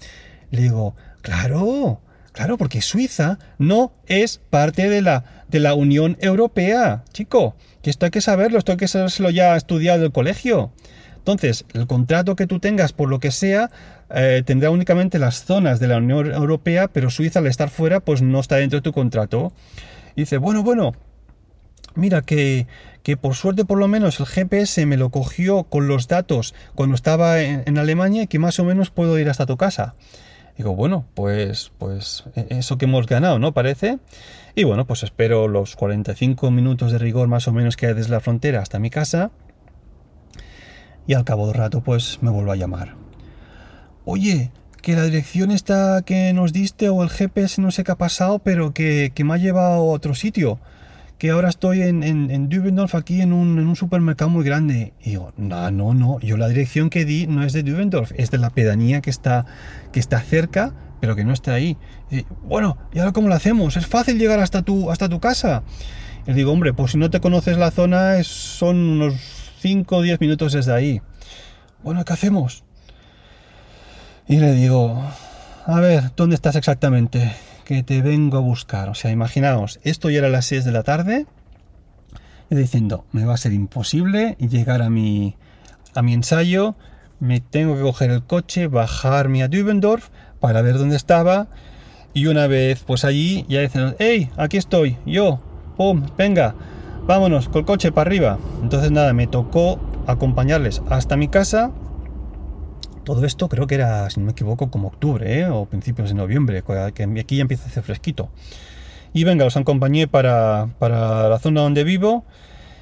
Le 0.50 0.64
digo, 0.64 0.96
claro, 1.22 2.02
claro, 2.34 2.58
porque 2.58 2.82
Suiza 2.82 3.40
no 3.58 3.94
es 4.08 4.42
parte 4.50 4.90
de 4.90 5.02
la, 5.02 5.46
de 5.50 5.60
la 5.60 5.76
Unión 5.76 6.18
Europea, 6.20 7.04
chico, 7.14 7.56
que 7.82 7.90
esto 7.90 8.06
hay 8.06 8.12
que 8.12 8.22
saberlo, 8.22 8.58
esto 8.58 8.74
hay 8.74 8.78
que 8.78 8.88
saberlo 8.90 9.30
ya 9.30 9.56
estudiado 9.56 10.04
el 10.06 10.12
colegio. 10.12 10.74
Entonces, 11.22 11.66
el 11.74 11.86
contrato 11.86 12.36
que 12.36 12.48
tú 12.48 12.60
tengas, 12.60 12.94
por 12.94 13.08
lo 13.08 13.20
que 13.20 13.30
sea, 13.30 13.70
eh, 14.10 14.42
tendrá 14.44 14.72
únicamente 14.72 15.20
las 15.20 15.46
zonas 15.46 15.80
de 15.80 15.88
la 15.88 15.98
Unión 15.98 16.34
Europea, 16.34 16.88
pero 16.88 17.12
Suiza 17.12 17.40
al 17.40 17.48
estar 17.48 17.70
fuera, 17.70 18.00
pues 18.00 18.24
no 18.24 18.40
está 18.40 18.56
dentro 18.56 18.80
de 18.80 18.82
tu 18.82 18.92
contrato. 18.92 19.54
Y 20.16 20.22
dice, 20.22 20.38
bueno, 20.38 20.64
bueno, 20.64 20.94
mira 21.94 22.24
que, 22.24 22.66
que 23.04 23.18
por 23.18 23.36
suerte 23.36 23.66
por 23.66 23.78
lo 23.78 23.88
menos 23.88 24.20
el 24.20 24.26
GPS 24.26 24.84
me 24.88 24.98
lo 24.98 25.12
cogió 25.12 25.66
con 25.66 25.88
los 25.88 26.08
datos 26.08 26.56
cuando 26.74 26.96
estaba 26.96 27.40
en, 27.42 27.78
Alemania 27.78 28.24
y 28.24 28.28
que 28.28 28.40
más 28.40 28.60
o 28.60 28.64
menos 28.64 28.90
puedo 28.90 29.20
ir 29.20 29.30
hasta 29.30 29.46
tu 29.46 29.58
casa. 29.58 29.94
Digo, 30.58 30.76
bueno, 30.76 31.06
pues, 31.14 31.72
pues 31.78 32.24
e, 32.36 32.48
eso 32.50 32.80
que 32.80 32.86
hemos 32.86 33.06
ganado, 33.06 33.38
¿no? 33.38 33.54
Parece. 33.54 34.00
Y 34.56 34.64
bueno, 34.64 34.86
pues 34.86 35.04
espero 35.04 35.48
los 35.48 35.76
45 35.76 36.50
minutos 36.50 36.92
de 36.92 36.98
rigor 36.98 37.28
más 37.28 37.48
o 37.48 37.54
menos 37.54 37.78
que 37.78 37.86
hay 37.86 37.94
desde 37.94 38.10
la 38.10 38.20
frontera 38.22 38.60
hasta 38.60 38.80
mi 38.80 38.90
casa 38.90 39.30
y 41.08 41.14
al 41.14 41.24
cabo 41.24 41.48
de 41.48 41.54
rato 41.54 41.82
pues 41.82 42.20
me 42.22 42.30
vuelvo 42.30 42.52
a 42.52 42.56
llamar. 42.56 42.96
Oye, 44.06 44.52
que 44.82 44.96
la 44.96 45.04
dirección 45.04 45.52
está 45.52 46.02
que 46.02 46.34
nos 46.34 46.54
diste 46.54 46.90
o 46.90 47.04
el 47.04 47.10
GPS 47.10 47.62
no 47.62 47.72
sé 47.72 47.84
qué 47.84 47.92
ha 47.92 47.98
pasado, 47.98 48.40
pero 48.40 48.74
que, 48.74 49.14
me 49.24 49.34
ha 49.34 49.38
llevado 49.38 49.74
a 49.74 49.80
otro 49.80 50.16
sitio. 50.16 50.60
Que 51.20 51.30
ahora 51.30 51.50
estoy 51.50 51.84
en, 51.84 52.02
en, 52.02 52.50
Dübendorf, 52.50 52.96
aquí 52.96 53.22
en 53.22 53.32
un, 53.32 53.60
en 53.60 53.68
un, 53.68 53.76
supermercado 53.76 54.32
muy 54.32 54.44
grande. 54.44 54.94
Y 55.02 55.12
digo, 55.12 55.34
no, 55.38 55.70
no, 55.70 55.94
no. 55.94 56.20
Yo 56.20 56.36
la 56.36 56.48
dirección 56.48 56.90
que 56.90 57.06
di 57.06 57.28
no 57.28 57.44
es 57.44 57.54
de 57.54 57.62
Dübendorf, 57.62 58.12
es 58.16 58.32
de 58.32 58.40
la 58.40 58.50
pedanía 58.50 59.02
que 59.02 59.12
está, 59.12 59.46
que 59.92 60.00
está 60.00 60.20
cerca, 60.20 60.74
pero 61.00 61.16
que 61.16 61.24
no 61.24 61.32
está 61.32 61.54
ahí. 61.54 61.78
Y, 62.10 62.26
bueno, 62.44 62.76
¿y 62.92 62.98
ahora 62.98 63.12
cómo 63.12 63.28
lo 63.28 63.36
hacemos? 63.36 63.78
¿Es 63.78 63.86
fácil 63.86 64.18
llegar 64.18 64.40
hasta 64.40 64.64
tu, 64.64 64.90
hasta 64.90 65.10
tu 65.10 65.20
casa? 65.20 65.62
Y 66.26 66.34
digo, 66.34 66.52
hombre, 66.52 66.74
pues 66.74 66.94
si 66.94 66.98
no 66.98 67.12
te 67.12 67.20
conoces 67.20 67.56
la 67.56 67.70
zona, 67.70 68.24
son 68.24 68.78
unos 68.78 69.41
5 69.62 69.96
o 69.96 70.02
10 70.02 70.20
minutos 70.20 70.54
desde 70.54 70.74
ahí. 70.74 71.02
Bueno, 71.84 72.04
¿qué 72.04 72.14
hacemos? 72.14 72.64
Y 74.28 74.38
le 74.38 74.54
digo, 74.54 75.04
a 75.66 75.80
ver, 75.80 76.12
¿dónde 76.16 76.36
estás 76.36 76.56
exactamente? 76.56 77.32
Que 77.64 77.84
te 77.84 78.02
vengo 78.02 78.38
a 78.38 78.42
buscar. 78.42 78.90
O 78.90 78.96
sea, 78.96 79.12
imaginaos, 79.12 79.80
esto 79.84 80.10
ya 80.10 80.20
era 80.20 80.30
las 80.30 80.46
6 80.46 80.66
de 80.66 80.72
la 80.72 80.84
tarde 80.84 81.28
y 82.50 82.56
diciendo, 82.56 83.06
me 83.12 83.24
va 83.24 83.36
a 83.36 83.38
ser 83.38 83.54
imposible 83.54 84.36
llegar 84.40 84.82
a 84.82 84.90
mi, 84.90 85.38
a 85.94 86.02
mi 86.02 86.14
ensayo, 86.14 86.76
me 87.20 87.40
tengo 87.40 87.76
que 87.76 87.82
coger 87.82 88.12
el 88.12 88.24
coche, 88.24 88.68
bajarme 88.68 89.44
a 89.44 89.48
Dübendorf 89.48 90.10
para 90.40 90.62
ver 90.62 90.78
dónde 90.78 90.96
estaba 90.96 91.48
Y 92.14 92.26
una 92.26 92.48
vez, 92.48 92.84
pues 92.86 93.06
allí 93.06 93.46
ya 93.48 93.62
dicen, 93.62 93.96
hey, 94.00 94.30
aquí 94.38 94.58
estoy, 94.58 94.98
yo, 95.06 95.40
pum, 95.78 96.08
venga, 96.18 96.56
vámonos, 97.06 97.50
con 97.50 97.60
el 97.60 97.66
coche 97.66 97.92
para 97.92 98.10
arriba. 98.10 98.38
Entonces 98.62 98.92
nada, 98.92 99.14
me 99.14 99.28
tocó 99.28 99.80
acompañarles 100.08 100.82
hasta 100.90 101.18
mi 101.18 101.28
casa. 101.28 101.72
Todo 103.04 103.26
esto 103.26 103.50
creo 103.50 103.68
que 103.68 103.76
era, 103.76 104.10
si 104.10 104.20
no 104.20 104.28
me 104.28 104.32
equivoco, 104.34 104.70
como 104.70 104.88
octubre 104.88 105.40
¿eh? 105.40 105.48
o 105.48 105.66
principios 105.66 106.10
de 106.10 106.16
noviembre, 106.16 106.64
que 106.94 107.04
aquí 107.20 107.38
ya 107.38 107.42
empieza 107.42 107.66
a 107.66 107.68
hacer 107.68 107.84
fresquito. 107.84 108.30
Y 109.14 109.24
venga, 109.24 109.44
los 109.44 109.58
acompañé 109.58 110.08
para, 110.08 110.70
para 110.80 111.28
la 111.28 111.40
zona 111.40 111.62
donde 111.62 111.84
vivo 111.84 112.24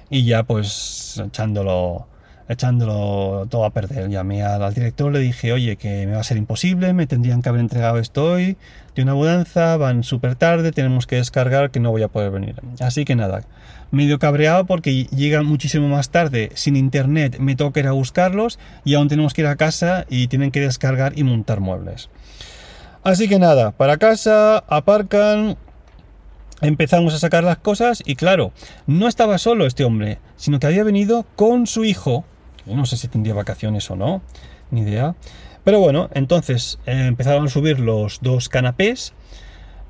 y 0.10 0.26
ya 0.26 0.44
pues 0.44 1.22
echándolo 1.26 2.08
echándolo 2.50 3.48
todo 3.50 3.64
a 3.64 3.70
perder. 3.70 4.10
Llamé 4.10 4.44
al, 4.44 4.74
director, 4.74 5.12
le 5.14 5.20
dije, 5.20 5.54
oye, 5.54 5.78
que 5.78 6.06
me 6.08 6.14
va 6.14 6.20
a 6.20 6.24
ser 6.24 6.36
imposible, 6.36 6.92
me 6.94 7.08
tendrían 7.08 7.42
que 7.42 7.50
haber 7.50 7.62
entregado 7.62 8.00
esto 8.00 8.26
hoy, 8.26 8.58
de 8.96 9.04
una 9.04 9.14
mudanza, 9.14 9.78
van 9.78 10.04
súper 10.04 10.36
tarde, 10.36 10.72
tenemos 10.72 11.08
que 11.08 11.18
descargar, 11.18 11.72
que 11.72 11.80
no 11.80 11.92
voy 11.92 12.02
a 12.02 12.08
poder 12.08 12.32
venir. 12.32 12.56
Así 12.80 13.06
que 13.06 13.16
nada, 13.16 13.44
medio 13.92 14.20
cabreado 14.20 14.66
porque 14.66 15.06
llegan 15.06 15.46
muchísimo 15.46 15.88
más 15.88 16.10
tarde, 16.10 16.52
sin 16.56 16.76
internet, 16.76 17.38
me 17.40 17.56
toca 17.56 17.80
ir 17.80 17.88
a 17.88 17.92
buscarlos 17.92 18.60
y 18.84 18.96
aún 18.96 19.08
tenemos 19.08 19.34
que 19.34 19.42
ir 19.42 19.48
a 19.48 19.56
casa 19.56 20.06
y 20.10 20.28
tienen 20.28 20.52
que 20.52 20.60
descargar 20.60 21.18
y 21.18 21.24
montar 21.24 21.60
muebles. 21.60 22.10
Así 23.04 23.30
que 23.30 23.40
nada, 23.40 23.72
para 23.72 23.98
casa, 23.98 24.58
aparcan, 24.68 25.56
empezamos 26.62 27.14
a 27.14 27.20
sacar 27.20 27.44
las 27.44 27.58
cosas 27.58 28.02
y 28.06 28.16
claro, 28.16 28.52
no 28.88 29.08
estaba 29.08 29.38
solo 29.38 29.68
este 29.68 29.84
hombre, 29.84 30.18
sino 30.36 30.60
que 30.60 30.68
había 30.68 30.84
venido 30.84 31.26
con 31.36 31.68
su 31.68 31.86
hijo, 31.86 32.26
no 32.76 32.86
sé 32.86 32.98
si 32.98 33.08
tendría 33.08 33.34
vacaciones 33.34 33.90
o 33.92 33.96
no, 33.96 34.22
ni 34.72 34.82
idea. 34.82 35.16
Pero 35.64 35.80
bueno, 35.80 36.10
entonces 36.14 36.80
eh, 36.86 37.06
empezaron 37.08 37.46
a 37.46 37.50
subir 37.50 37.80
los 37.80 38.20
dos 38.22 38.50
canapés. 38.50 39.14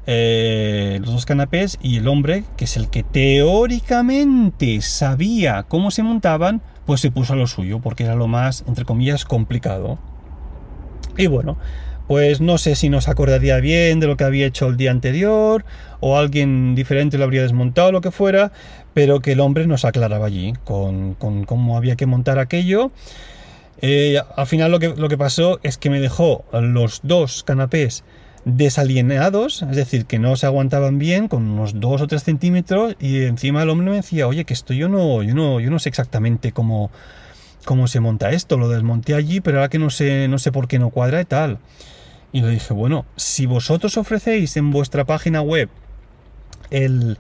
Eh, 0.08 0.98
los 1.02 1.12
dos 1.12 1.26
canapés 1.26 1.78
y 1.82 1.98
el 1.98 2.08
hombre, 2.08 2.44
que 2.58 2.66
es 2.66 2.78
el 2.78 2.90
que 2.90 3.04
teóricamente 3.04 4.82
sabía 4.82 5.64
cómo 5.64 5.92
se 5.92 6.02
montaban, 6.02 6.62
pues 6.86 7.02
se 7.02 7.12
puso 7.12 7.34
a 7.34 7.36
lo 7.36 7.46
suyo, 7.46 7.80
porque 7.80 8.06
era 8.06 8.16
lo 8.16 8.28
más, 8.28 8.64
entre 8.68 8.86
comillas, 8.86 9.24
complicado. 9.26 10.00
Y 11.16 11.28
bueno, 11.28 11.58
pues 12.10 12.42
no 12.42 12.58
sé 12.58 12.74
si 12.74 12.90
nos 12.90 13.08
acordaría 13.08 13.58
bien 13.60 14.00
de 14.00 14.08
lo 14.08 14.18
que 14.18 14.24
había 14.24 14.48
hecho 14.48 14.66
el 14.66 14.78
día 14.78 14.90
anterior, 14.90 15.64
o 16.00 16.18
alguien 16.18 16.74
diferente 16.74 17.20
lo 17.20 17.26
habría 17.26 17.44
desmontado, 17.44 17.92
lo 17.92 18.02
que 18.02 18.10
fuera, 18.10 18.52
pero 18.96 19.20
que 19.20 19.34
el 19.34 19.40
hombre 19.40 19.68
nos 19.68 19.86
aclaraba 19.86 20.26
allí 20.26 20.54
con, 20.64 21.14
cómo 21.14 21.78
había 21.78 21.96
que 21.96 22.08
montar 22.08 22.40
aquello. 22.40 22.90
Eh, 23.84 24.20
al 24.36 24.48
final 24.48 24.72
lo 24.72 24.80
que, 24.80 24.88
lo 24.88 25.08
que 25.08 25.20
pasó 25.20 25.60
es 25.62 25.78
que 25.78 25.92
me 25.92 26.00
dejó 26.00 26.46
los 26.52 27.02
dos 27.04 27.44
canapés 27.44 28.04
desalienados, 28.44 29.62
es 29.62 29.76
decir, 29.76 30.08
que 30.08 30.18
no 30.18 30.36
se 30.36 30.48
aguantaban 30.48 30.98
bien, 30.98 31.28
con 31.28 31.48
unos 31.48 31.80
2 31.80 32.02
o 32.02 32.08
3 32.08 32.24
centímetros, 32.24 32.96
y 33.00 33.22
encima 33.26 33.62
el 33.62 33.70
hombre 33.70 33.88
me 33.88 33.98
decía, 33.98 34.28
oye, 34.28 34.46
que 34.46 34.56
esto 34.56 34.74
yo 34.74 34.90
no, 34.90 35.22
yo 35.22 35.36
no, 35.36 35.60
yo 35.60 35.70
no 35.70 35.78
sé 35.78 35.90
exactamente 35.90 36.54
cómo, 36.54 36.90
cómo 37.66 37.86
se 37.86 38.00
monta 38.00 38.32
esto, 38.32 38.58
lo 38.58 38.68
desmonté 38.68 39.14
allí, 39.14 39.42
pero 39.42 39.60
ahora 39.60 39.70
que 39.70 39.78
no 39.78 39.92
sé, 39.92 40.28
no 40.28 40.40
sé 40.40 40.52
por 40.52 40.68
qué 40.68 40.80
no 40.80 40.90
cuadra 40.90 41.22
y 41.22 41.26
tal. 41.26 41.60
Y 42.32 42.42
le 42.42 42.50
dije, 42.50 42.74
bueno, 42.74 43.06
si 43.16 43.46
vosotros 43.46 43.98
ofrecéis 43.98 44.56
en 44.58 44.72
vuestra 44.72 45.06
página 45.06 45.42
web 45.42 45.70
el, 46.70 47.18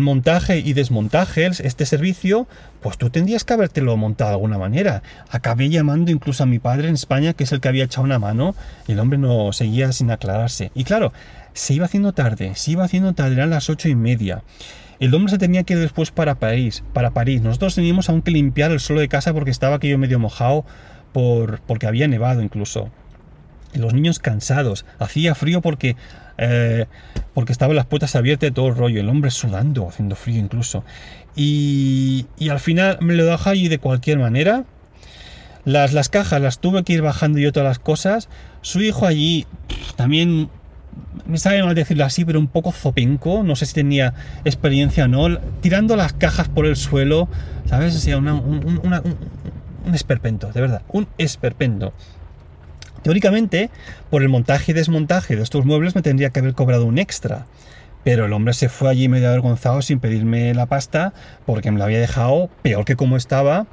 montaje 0.00 0.58
y 0.58 0.72
desmontaje, 0.72 1.46
este 1.46 1.86
servicio, 1.86 2.48
pues 2.80 2.98
tú 2.98 3.10
tendrías 3.10 3.44
que 3.44 3.52
habértelo 3.52 3.96
montado 3.96 4.30
de 4.30 4.34
alguna 4.34 4.58
manera. 4.58 5.02
Acabé 5.30 5.68
llamando 5.68 6.10
incluso 6.10 6.42
a 6.42 6.46
mi 6.46 6.58
padre 6.58 6.88
en 6.88 6.94
España, 6.94 7.34
que 7.34 7.44
es 7.44 7.52
el 7.52 7.60
que 7.60 7.68
había 7.68 7.84
echado 7.84 8.04
una 8.04 8.18
mano, 8.18 8.56
y 8.88 8.92
el 8.92 9.00
hombre 9.00 9.18
no 9.18 9.52
seguía 9.52 9.92
sin 9.92 10.10
aclararse. 10.10 10.72
Y 10.74 10.84
claro, 10.84 11.12
se 11.52 11.74
iba 11.74 11.86
haciendo 11.86 12.12
tarde, 12.12 12.52
se 12.56 12.72
iba 12.72 12.84
haciendo 12.84 13.12
tarde, 13.12 13.34
eran 13.34 13.50
las 13.50 13.70
ocho 13.70 13.88
y 13.88 13.94
media. 13.94 14.42
El 14.98 15.14
hombre 15.14 15.30
se 15.30 15.38
tenía 15.38 15.64
que 15.64 15.74
ir 15.74 15.80
después 15.80 16.10
para 16.10 16.36
París, 16.36 16.84
para 16.92 17.10
París. 17.10 17.42
Nosotros 17.42 17.74
teníamos 17.74 18.08
aún 18.08 18.22
que 18.22 18.30
limpiar 18.30 18.70
el 18.70 18.80
suelo 18.80 19.00
de 19.00 19.08
casa 19.08 19.32
porque 19.32 19.50
estaba 19.50 19.76
aquello 19.76 19.98
medio 19.98 20.18
mojado 20.18 20.64
por, 21.12 21.60
porque 21.62 21.86
había 21.86 22.06
nevado 22.08 22.40
incluso 22.40 22.90
los 23.74 23.94
niños 23.94 24.18
cansados, 24.18 24.84
hacía 24.98 25.34
frío 25.34 25.60
porque, 25.60 25.96
eh, 26.38 26.86
porque 27.34 27.52
estaban 27.52 27.76
las 27.76 27.86
puertas 27.86 28.16
abiertas 28.16 28.48
de 28.48 28.52
todo 28.52 28.68
el 28.68 28.76
rollo, 28.76 29.00
el 29.00 29.08
hombre 29.08 29.30
sudando, 29.30 29.88
haciendo 29.88 30.16
frío 30.16 30.38
incluso. 30.38 30.84
Y, 31.34 32.26
y 32.38 32.50
al 32.50 32.60
final 32.60 32.98
me 33.00 33.14
lo 33.14 33.24
dejó 33.24 33.50
allí 33.50 33.68
de 33.68 33.78
cualquier 33.78 34.18
manera. 34.18 34.64
Las, 35.64 35.92
las 35.92 36.08
cajas 36.08 36.40
las 36.40 36.58
tuve 36.58 36.82
que 36.82 36.92
ir 36.92 37.02
bajando 37.02 37.38
yo 37.38 37.52
todas 37.52 37.68
las 37.68 37.78
cosas. 37.78 38.28
Su 38.62 38.80
hijo 38.80 39.06
allí 39.06 39.46
también, 39.96 40.50
me 41.26 41.38
sabe 41.38 41.62
mal 41.62 41.74
decirlo 41.74 42.04
así, 42.04 42.24
pero 42.24 42.38
un 42.38 42.48
poco 42.48 42.72
zopenco, 42.72 43.42
no 43.42 43.56
sé 43.56 43.66
si 43.66 43.74
tenía 43.74 44.14
experiencia 44.44 45.04
o 45.04 45.08
no, 45.08 45.38
tirando 45.60 45.96
las 45.96 46.12
cajas 46.12 46.48
por 46.48 46.66
el 46.66 46.76
suelo, 46.76 47.28
¿sabes? 47.66 47.94
O 47.96 47.98
sea, 47.98 48.18
un, 48.18 48.28
un 49.84 49.94
esperpento, 49.94 50.50
de 50.52 50.60
verdad, 50.60 50.82
un 50.88 51.08
esperpento. 51.18 51.92
Teóricamente, 53.02 53.70
por 54.10 54.22
el 54.22 54.28
montaje 54.28 54.72
y 54.72 54.74
desmontaje 54.74 55.36
de 55.36 55.42
estos 55.42 55.64
muebles 55.64 55.94
me 55.94 56.02
tendría 56.02 56.30
que 56.30 56.40
haber 56.40 56.54
cobrado 56.54 56.86
un 56.86 56.98
extra. 56.98 57.46
Pero 58.04 58.26
el 58.26 58.32
hombre 58.32 58.54
se 58.54 58.68
fue 58.68 58.90
allí 58.90 59.08
medio 59.08 59.28
avergonzado 59.28 59.80
sin 59.82 60.00
pedirme 60.00 60.54
la 60.54 60.66
pasta 60.66 61.12
porque 61.46 61.70
me 61.70 61.78
la 61.78 61.84
había 61.84 62.00
dejado 62.00 62.50
peor 62.62 62.84
que 62.84 62.96
como 62.96 63.16
estaba 63.16 63.66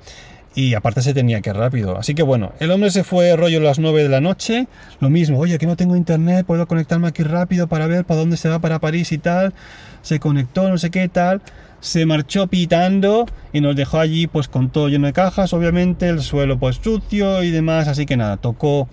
y 0.56 0.74
aparte 0.74 1.02
se 1.02 1.14
tenía 1.14 1.42
que 1.42 1.52
ir 1.52 1.56
rápido. 1.56 1.98
Así 1.98 2.16
que 2.16 2.24
bueno, 2.24 2.54
el 2.60 2.72
hombre 2.72 2.92
se 2.92 3.04
fue 3.04 3.36
rollo 3.36 3.60
a 3.60 3.64
las 3.64 3.80
9 3.80 4.04
de 4.04 4.10
la 4.10 4.22
noche, 4.22 4.68
lo 5.00 5.10
mismo, 5.10 5.40
oye, 5.40 5.58
que 5.58 5.66
no 5.66 5.76
tengo 5.76 5.96
internet, 5.96 6.46
puedo 6.46 6.68
conectarme 6.68 7.08
aquí 7.08 7.24
rápido 7.24 7.68
para 7.68 7.88
ver 7.88 8.06
para 8.06 8.20
dónde 8.20 8.38
se 8.38 8.50
va 8.50 8.60
para 8.60 8.80
París 8.80 9.12
y 9.12 9.18
tal. 9.18 9.54
Se 10.02 10.20
conectó, 10.20 10.70
no 10.70 10.78
sé 10.78 10.90
qué 10.90 11.08
tal, 11.10 11.42
se 11.80 12.06
marchó 12.06 12.48
pitando 12.48 13.26
y 13.54 13.62
nos 13.62 13.76
dejó 13.76 14.00
allí 14.00 14.28
pues 14.28 14.48
con 14.48 14.70
todo 14.70 14.90
lleno 14.90 15.08
de 15.08 15.14
cajas, 15.14 15.54
obviamente, 15.54 16.10
el 16.10 16.22
suelo 16.22 16.60
pues 16.60 16.80
sucio 16.84 17.44
y 17.44 17.52
demás, 17.52 17.88
así 17.88 18.06
que 18.06 18.18
nada, 18.18 18.38
tocó 18.38 18.88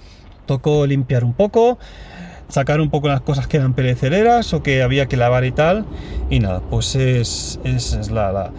tocó 0.47 0.87
limpiar 0.87 1.25
un 1.25 1.33
poco, 1.33 1.79
sacar 2.49 2.81
un 2.81 2.91
poco 2.91 3.09
las 3.09 3.21
cosas 3.21 3.47
que 3.47 3.57
eran 3.59 3.75
perecederas 3.75 4.53
o 4.55 4.63
que 4.63 4.83
había 4.83 5.07
que 5.07 5.17
lavar 5.17 5.45
y 5.45 5.53
tal. 5.53 5.85
Y 6.31 6.41
nada, 6.41 6.61
pues 6.71 6.95
es, 6.97 7.61
es, 7.65 8.11
la, 8.11 8.53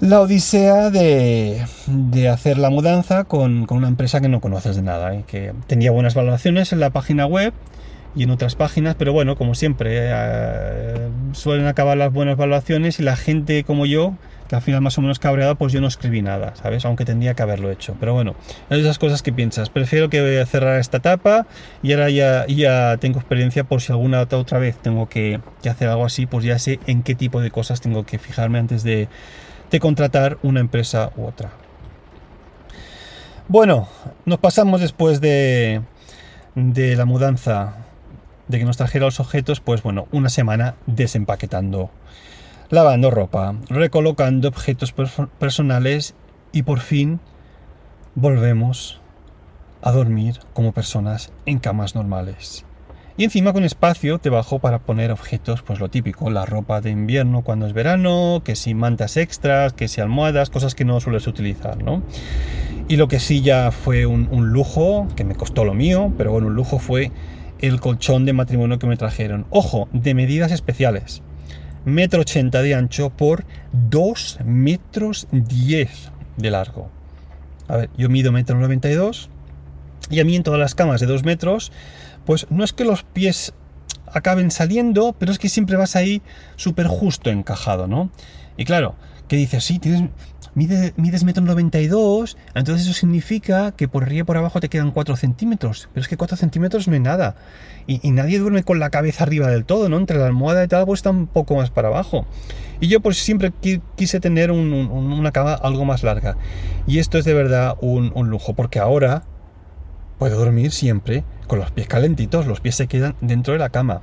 la, 0.00 0.20
odisea 0.20 0.90
de, 0.90 1.64
de, 1.86 2.28
hacer 2.28 2.58
la 2.58 2.70
mudanza 2.70 3.24
con, 3.24 3.66
con, 3.66 3.78
una 3.78 3.88
empresa 3.88 4.20
que 4.20 4.28
no 4.28 4.40
conoces 4.40 4.76
de 4.76 4.82
nada, 4.82 5.14
¿eh? 5.14 5.24
que 5.26 5.52
tenía 5.66 5.90
buenas 5.90 6.14
valoraciones 6.14 6.72
en 6.72 6.80
la 6.80 6.90
página 6.90 7.26
web 7.26 7.52
y 8.16 8.22
en 8.22 8.30
otras 8.30 8.54
páginas, 8.54 8.94
pero 8.96 9.12
bueno, 9.12 9.36
como 9.36 9.54
siempre, 9.54 9.90
eh, 10.00 11.08
suelen 11.32 11.66
acabar 11.66 11.96
las 11.96 12.12
buenas 12.12 12.36
valoraciones 12.36 13.00
y 13.00 13.02
la 13.02 13.16
gente 13.16 13.64
como 13.64 13.86
yo 13.86 14.14
que 14.48 14.56
al 14.56 14.62
final 14.62 14.80
más 14.80 14.98
o 14.98 15.00
menos 15.00 15.18
cabreado, 15.18 15.56
pues 15.56 15.72
yo 15.72 15.80
no 15.80 15.86
escribí 15.86 16.20
nada, 16.22 16.54
¿sabes? 16.56 16.84
Aunque 16.84 17.04
tendría 17.04 17.34
que 17.34 17.42
haberlo 17.42 17.70
hecho. 17.70 17.96
Pero 17.98 18.12
bueno, 18.12 18.34
es 18.70 18.78
esas 18.78 18.98
cosas 18.98 19.22
que 19.22 19.32
piensas. 19.32 19.70
Prefiero 19.70 20.10
que 20.10 20.44
cerrar 20.46 20.78
esta 20.78 20.98
etapa 20.98 21.46
y 21.82 21.92
ahora 21.92 22.10
ya, 22.10 22.46
ya 22.46 22.96
tengo 22.98 23.18
experiencia 23.18 23.64
por 23.64 23.80
si 23.80 23.92
alguna 23.92 24.20
otra 24.20 24.58
vez 24.58 24.76
tengo 24.76 25.08
que, 25.08 25.40
hacer 25.68 25.88
algo 25.88 26.04
así, 26.04 26.26
pues 26.26 26.44
ya 26.44 26.58
sé 26.58 26.78
en 26.86 27.02
qué 27.02 27.14
tipo 27.14 27.40
de 27.40 27.50
cosas 27.50 27.80
tengo 27.80 28.04
que 28.04 28.18
fijarme 28.18 28.58
antes 28.58 28.82
de, 28.82 29.08
de 29.70 29.80
contratar 29.80 30.38
una 30.42 30.60
empresa 30.60 31.10
u 31.16 31.24
otra. 31.24 31.50
Bueno, 33.48 33.88
nos 34.24 34.38
pasamos 34.38 34.80
después 34.80 35.20
de, 35.20 35.82
de 36.54 36.96
la 36.96 37.04
mudanza, 37.04 37.76
de 38.48 38.58
que 38.58 38.64
nos 38.64 38.76
trajera 38.76 39.06
los 39.06 39.20
objetos, 39.20 39.60
pues 39.60 39.82
bueno, 39.82 40.06
una 40.12 40.28
semana 40.28 40.76
desempaquetando 40.86 41.90
lavando 42.70 43.10
ropa, 43.10 43.54
recolocando 43.68 44.48
objetos 44.48 44.94
personales 45.38 46.14
y 46.52 46.62
por 46.62 46.80
fin 46.80 47.20
volvemos 48.14 49.00
a 49.82 49.92
dormir 49.92 50.40
como 50.52 50.72
personas 50.72 51.32
en 51.46 51.58
camas 51.58 51.94
normales. 51.94 52.64
Y 53.16 53.22
encima 53.22 53.52
con 53.52 53.62
espacio 53.62 54.18
debajo 54.18 54.58
para 54.58 54.80
poner 54.80 55.12
objetos, 55.12 55.62
pues 55.62 55.78
lo 55.78 55.88
típico, 55.88 56.30
la 56.30 56.46
ropa 56.46 56.80
de 56.80 56.90
invierno 56.90 57.42
cuando 57.42 57.66
es 57.66 57.72
verano, 57.72 58.42
que 58.44 58.56
si 58.56 58.74
mantas 58.74 59.16
extras, 59.16 59.72
que 59.72 59.86
si 59.86 60.00
almohadas, 60.00 60.50
cosas 60.50 60.74
que 60.74 60.84
no 60.84 60.98
sueles 60.98 61.28
utilizar, 61.28 61.80
¿no? 61.80 62.02
Y 62.88 62.96
lo 62.96 63.06
que 63.06 63.20
sí 63.20 63.40
ya 63.40 63.70
fue 63.70 64.06
un, 64.06 64.28
un 64.32 64.48
lujo, 64.48 65.06
que 65.14 65.22
me 65.22 65.36
costó 65.36 65.64
lo 65.64 65.74
mío, 65.74 66.12
pero 66.18 66.32
bueno, 66.32 66.48
un 66.48 66.54
lujo 66.54 66.80
fue 66.80 67.12
el 67.60 67.80
colchón 67.80 68.26
de 68.26 68.32
matrimonio 68.32 68.80
que 68.80 68.88
me 68.88 68.96
trajeron. 68.96 69.46
Ojo, 69.50 69.88
de 69.92 70.14
medidas 70.14 70.50
especiales 70.50 71.22
metro 71.84 72.20
ochenta 72.20 72.62
de 72.62 72.74
ancho 72.74 73.10
por 73.10 73.44
2 73.72 74.38
metros 74.44 75.28
10 75.32 76.10
de 76.36 76.50
largo. 76.50 76.90
A 77.68 77.76
ver, 77.76 77.90
yo 77.96 78.08
mido 78.08 78.32
metro 78.32 78.58
92 78.58 79.30
y 80.10 80.20
a 80.20 80.24
mí 80.24 80.36
en 80.36 80.42
todas 80.42 80.60
las 80.60 80.74
camas 80.74 81.00
de 81.00 81.06
2 81.06 81.24
metros, 81.24 81.72
pues 82.26 82.46
no 82.50 82.64
es 82.64 82.72
que 82.72 82.84
los 82.84 83.02
pies 83.04 83.54
acaben 84.06 84.50
saliendo, 84.50 85.14
pero 85.18 85.32
es 85.32 85.38
que 85.38 85.48
siempre 85.48 85.76
vas 85.76 85.96
ahí 85.96 86.22
súper 86.56 86.86
justo 86.86 87.30
encajado, 87.30 87.86
¿no? 87.86 88.10
Y 88.56 88.64
claro, 88.64 88.94
que 89.28 89.36
dices, 89.36 89.64
sí, 89.64 89.78
tienes, 89.78 90.10
mide, 90.54 90.94
mides 90.96 91.24
metro 91.24 91.44
92, 91.44 92.36
entonces 92.54 92.86
eso 92.86 92.94
significa 92.98 93.72
que 93.72 93.88
por 93.88 94.04
arriba 94.04 94.20
y 94.20 94.24
por 94.24 94.36
abajo 94.36 94.60
te 94.60 94.68
quedan 94.68 94.90
4 94.90 95.16
centímetros. 95.16 95.88
Pero 95.92 96.02
es 96.02 96.08
que 96.08 96.16
4 96.16 96.36
centímetros 96.36 96.88
no 96.88 96.94
es 96.94 97.00
nada. 97.00 97.36
Y, 97.86 98.10
nadie 98.12 98.38
duerme 98.38 98.64
con 98.64 98.78
la 98.78 98.90
cabeza 98.90 99.24
arriba 99.24 99.48
del 99.48 99.64
todo, 99.64 99.88
¿no? 99.88 99.98
Entre 99.98 100.18
la 100.18 100.26
almohada 100.26 100.64
y 100.64 100.68
tal, 100.68 100.86
pues 100.86 100.98
está 100.98 101.10
un 101.10 101.26
poco 101.26 101.56
más 101.56 101.70
para 101.70 101.88
abajo. 101.88 102.26
Y 102.80 102.88
yo 102.88 103.00
pues 103.00 103.18
siempre 103.18 103.52
quise 103.96 104.20
tener 104.20 104.50
una 104.50 105.32
cama 105.32 105.54
algo 105.54 105.84
más 105.84 106.02
larga. 106.02 106.36
Y 106.86 106.98
esto 106.98 107.18
es 107.18 107.24
de 107.24 107.34
verdad 107.34 107.76
un, 107.80 108.12
un 108.14 108.30
lujo, 108.30 108.54
porque 108.54 108.78
ahora 108.78 109.24
puedo 110.18 110.38
dormir 110.38 110.72
siempre 110.72 111.24
con 111.46 111.58
los 111.58 111.70
pies 111.70 111.88
calentitos, 111.88 112.46
los 112.46 112.60
pies 112.60 112.76
se 112.76 112.86
quedan 112.86 113.16
dentro 113.20 113.52
de 113.52 113.58
la 113.58 113.68
cama. 113.68 114.02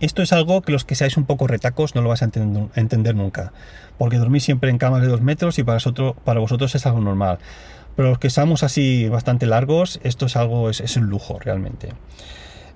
Esto 0.00 0.22
es 0.22 0.32
algo 0.32 0.62
que 0.62 0.72
los 0.72 0.86
que 0.86 0.94
seáis 0.94 1.18
un 1.18 1.26
poco 1.26 1.46
retacos 1.46 1.94
no 1.94 2.00
lo 2.00 2.08
vais 2.08 2.22
a 2.22 2.30
entender, 2.74 3.14
nunca, 3.14 3.52
porque 3.98 4.16
dormís 4.16 4.44
siempre 4.44 4.70
en 4.70 4.78
camas 4.78 5.02
de 5.02 5.08
dos 5.08 5.20
metros 5.20 5.58
y 5.58 5.62
para 5.62 6.40
vosotros, 6.40 6.74
es 6.74 6.86
algo 6.86 7.00
normal. 7.00 7.38
Pero 7.96 8.08
los 8.08 8.18
que 8.18 8.30
somos 8.30 8.62
así 8.62 9.08
bastante 9.08 9.44
largos, 9.44 10.00
esto 10.02 10.26
es 10.26 10.36
algo, 10.36 10.70
es, 10.70 10.96
un 10.96 11.06
lujo 11.06 11.38
realmente. 11.38 11.90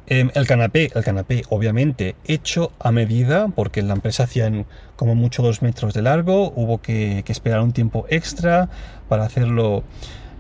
Em, 0.07 0.31
el 0.35 0.47
canapé, 0.47 0.91
el 0.95 1.03
canapé 1.03 1.45
obviamente 1.49 2.15
hecho 2.27 2.73
a 2.79 2.93
medida, 2.93 3.49
porque 3.49 3.81
la 3.81 3.95
empresa 3.95 4.25
hacían 4.25 4.67
como 4.97 5.15
mucho 5.15 5.43
dos 5.43 5.63
metros 5.63 5.95
de 5.95 6.03
largo, 6.03 6.53
hubo 6.55 6.83
que 6.83 7.25
esperar 7.27 7.61
un 7.61 7.73
tiempo 7.73 8.05
extra 8.11 8.69
para 9.09 9.25
hacerlo 9.25 9.83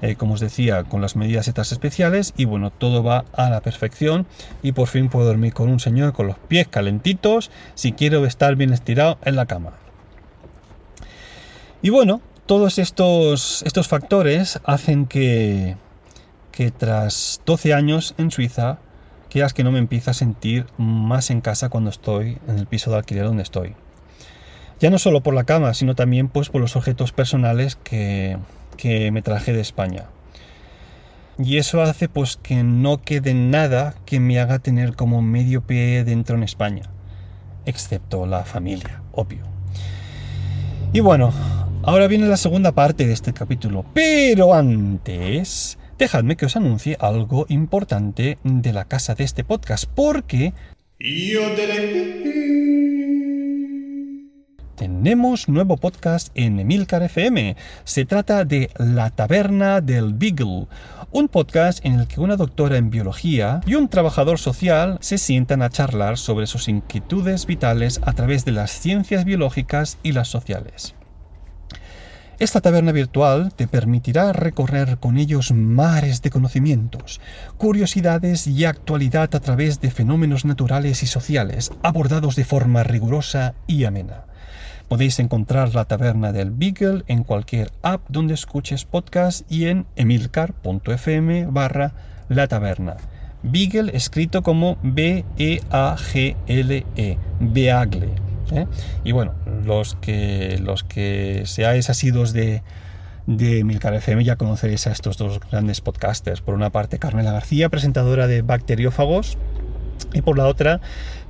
eh, 0.04 0.16
como 0.16 0.34
os 0.34 0.40
decía, 0.40 0.84
con 0.84 1.00
las 1.00 1.16
medidas 1.16 1.48
estas 1.48 1.72
especiales 1.72 2.34
y 2.36 2.44
bueno, 2.44 2.70
todo 2.70 3.02
va 3.02 3.24
a 3.32 3.48
la 3.48 3.62
perfección 3.62 4.26
y 4.62 4.72
por 4.72 4.86
fin 4.86 5.08
puedo 5.08 5.24
dormir 5.24 5.54
con 5.54 5.70
un 5.70 5.80
señor 5.80 6.12
con 6.12 6.26
los 6.26 6.36
pies 6.36 6.68
calentitos 6.68 7.50
si 7.74 7.92
quiero 7.92 8.26
estar 8.26 8.54
bien 8.54 8.74
estirado 8.74 9.16
en 9.24 9.36
la 9.36 9.46
cama. 9.46 9.72
Y 11.80 11.88
bueno, 11.88 12.20
todos 12.44 12.78
estos, 12.78 13.62
estos 13.62 13.88
factores 13.88 14.60
hacen 14.64 15.06
que, 15.06 15.76
que 16.52 16.70
tras 16.70 17.40
12 17.46 17.72
años 17.72 18.14
en 18.18 18.30
Suiza, 18.30 18.80
quieras 19.30 19.54
que 19.54 19.64
no 19.64 19.72
me 19.72 19.78
empiece 19.78 20.10
a 20.10 20.14
sentir 20.14 20.66
más 20.76 21.30
en 21.30 21.40
casa 21.40 21.70
cuando 21.70 21.88
estoy 21.88 22.36
en 22.46 22.58
el 22.58 22.66
piso 22.66 22.90
de 22.90 22.98
alquiler 22.98 23.24
donde 23.24 23.42
estoy. 23.42 23.74
Ya 24.80 24.90
no 24.90 24.98
solo 24.98 25.22
por 25.22 25.32
la 25.32 25.44
cama, 25.44 25.72
sino 25.72 25.94
también 25.94 26.28
pues 26.28 26.50
por 26.50 26.60
los 26.60 26.76
objetos 26.76 27.12
personales 27.12 27.76
que, 27.76 28.36
que 28.76 29.10
me 29.10 29.22
traje 29.22 29.52
de 29.52 29.60
España. 29.60 30.04
Y 31.38 31.58
eso 31.58 31.82
hace 31.82 32.08
pues 32.08 32.36
que 32.36 32.62
no 32.62 33.02
quede 33.02 33.34
nada 33.34 33.94
que 34.06 34.20
me 34.20 34.38
haga 34.38 34.60
tener 34.60 34.94
como 34.94 35.20
medio 35.20 35.62
pie 35.62 36.04
dentro 36.04 36.36
en 36.36 36.44
España, 36.44 36.84
excepto 37.66 38.24
la 38.26 38.44
familia, 38.44 39.02
obvio. 39.12 39.42
Y 40.92 41.00
bueno, 41.00 41.32
ahora 41.82 42.06
viene 42.06 42.26
la 42.26 42.36
segunda 42.36 42.70
parte 42.70 43.04
de 43.06 43.12
este 43.12 43.32
capítulo, 43.32 43.84
pero 43.92 44.54
antes, 44.54 45.76
dejadme 45.98 46.36
que 46.36 46.46
os 46.46 46.54
anuncie 46.54 46.96
algo 47.00 47.46
importante 47.48 48.38
de 48.44 48.72
la 48.72 48.84
casa 48.84 49.16
de 49.16 49.24
este 49.24 49.42
podcast, 49.42 49.86
porque... 49.92 50.54
Tenemos 54.76 55.48
nuevo 55.48 55.76
podcast 55.76 56.30
en 56.34 56.58
Emilcar 56.58 57.04
FM. 57.04 57.56
Se 57.84 58.04
trata 58.06 58.44
de 58.44 58.70
La 58.76 59.10
Taberna 59.10 59.80
del 59.80 60.14
Beagle, 60.14 60.66
un 61.12 61.28
podcast 61.28 61.84
en 61.84 62.00
el 62.00 62.08
que 62.08 62.20
una 62.20 62.34
doctora 62.34 62.76
en 62.76 62.90
biología 62.90 63.60
y 63.66 63.76
un 63.76 63.88
trabajador 63.88 64.40
social 64.40 64.98
se 65.00 65.18
sientan 65.18 65.62
a 65.62 65.70
charlar 65.70 66.18
sobre 66.18 66.48
sus 66.48 66.66
inquietudes 66.66 67.46
vitales 67.46 68.00
a 68.02 68.14
través 68.14 68.44
de 68.44 68.50
las 68.50 68.72
ciencias 68.72 69.24
biológicas 69.24 69.98
y 70.02 70.10
las 70.10 70.26
sociales. 70.26 70.96
Esta 72.40 72.60
taberna 72.60 72.90
virtual 72.90 73.54
te 73.54 73.68
permitirá 73.68 74.32
recorrer 74.32 74.98
con 74.98 75.18
ellos 75.18 75.52
mares 75.52 76.20
de 76.20 76.30
conocimientos, 76.30 77.20
curiosidades 77.58 78.48
y 78.48 78.64
actualidad 78.64 79.36
a 79.36 79.40
través 79.40 79.80
de 79.80 79.92
fenómenos 79.92 80.44
naturales 80.44 81.04
y 81.04 81.06
sociales, 81.06 81.70
abordados 81.84 82.34
de 82.34 82.44
forma 82.44 82.82
rigurosa 82.82 83.54
y 83.68 83.84
amena. 83.84 84.24
Podéis 84.88 85.18
encontrar 85.18 85.74
la 85.74 85.86
taberna 85.86 86.32
del 86.32 86.50
Beagle 86.50 87.04
en 87.06 87.24
cualquier 87.24 87.70
app 87.82 88.02
donde 88.08 88.34
escuches 88.34 88.84
podcast 88.84 89.50
y 89.50 89.66
en 89.66 89.86
emilcar.fm 89.96 91.46
barra 91.46 91.92
la 92.28 92.48
taberna. 92.48 92.96
Beagle 93.42 93.96
escrito 93.96 94.42
como 94.42 94.78
B-E-A-G-L-E, 94.82 95.64
-E, 96.96 97.18
Beagle. 97.40 98.08
¿eh? 98.52 98.66
Y 99.04 99.12
bueno, 99.12 99.34
los 99.64 99.94
que, 99.96 100.58
los 100.62 100.84
que 100.84 101.42
seáis 101.46 101.90
asidos 101.90 102.32
de, 102.32 102.62
de 103.26 103.60
FM 103.60 104.24
ya 104.24 104.36
conoceréis 104.36 104.86
a 104.86 104.92
estos 104.92 105.16
dos 105.16 105.40
grandes 105.40 105.80
podcasters. 105.80 106.40
Por 106.40 106.54
una 106.54 106.70
parte, 106.70 106.98
Carmela 106.98 107.32
García, 107.32 107.68
presentadora 107.68 108.26
de 108.26 108.42
Bacteriófagos, 108.42 109.38
y 110.12 110.22
por 110.22 110.38
la 110.38 110.46
otra, 110.46 110.80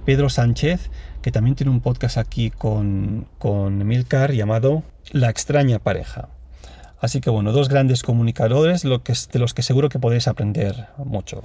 Pedro 0.04 0.28
Sánchez, 0.28 0.90
que 1.24 1.32
también 1.32 1.56
tiene 1.56 1.72
un 1.72 1.80
podcast 1.80 2.18
aquí 2.18 2.50
con, 2.50 3.26
con 3.38 3.78
Milcar 3.86 4.32
llamado 4.32 4.82
La 5.10 5.30
extraña 5.30 5.78
pareja. 5.78 6.28
Así 7.00 7.22
que 7.22 7.30
bueno, 7.30 7.52
dos 7.52 7.70
grandes 7.70 8.02
comunicadores 8.02 8.84
lo 8.84 9.02
que, 9.02 9.14
de 9.32 9.38
los 9.38 9.54
que 9.54 9.62
seguro 9.62 9.88
que 9.88 9.98
podéis 9.98 10.28
aprender 10.28 10.88
mucho. 10.98 11.40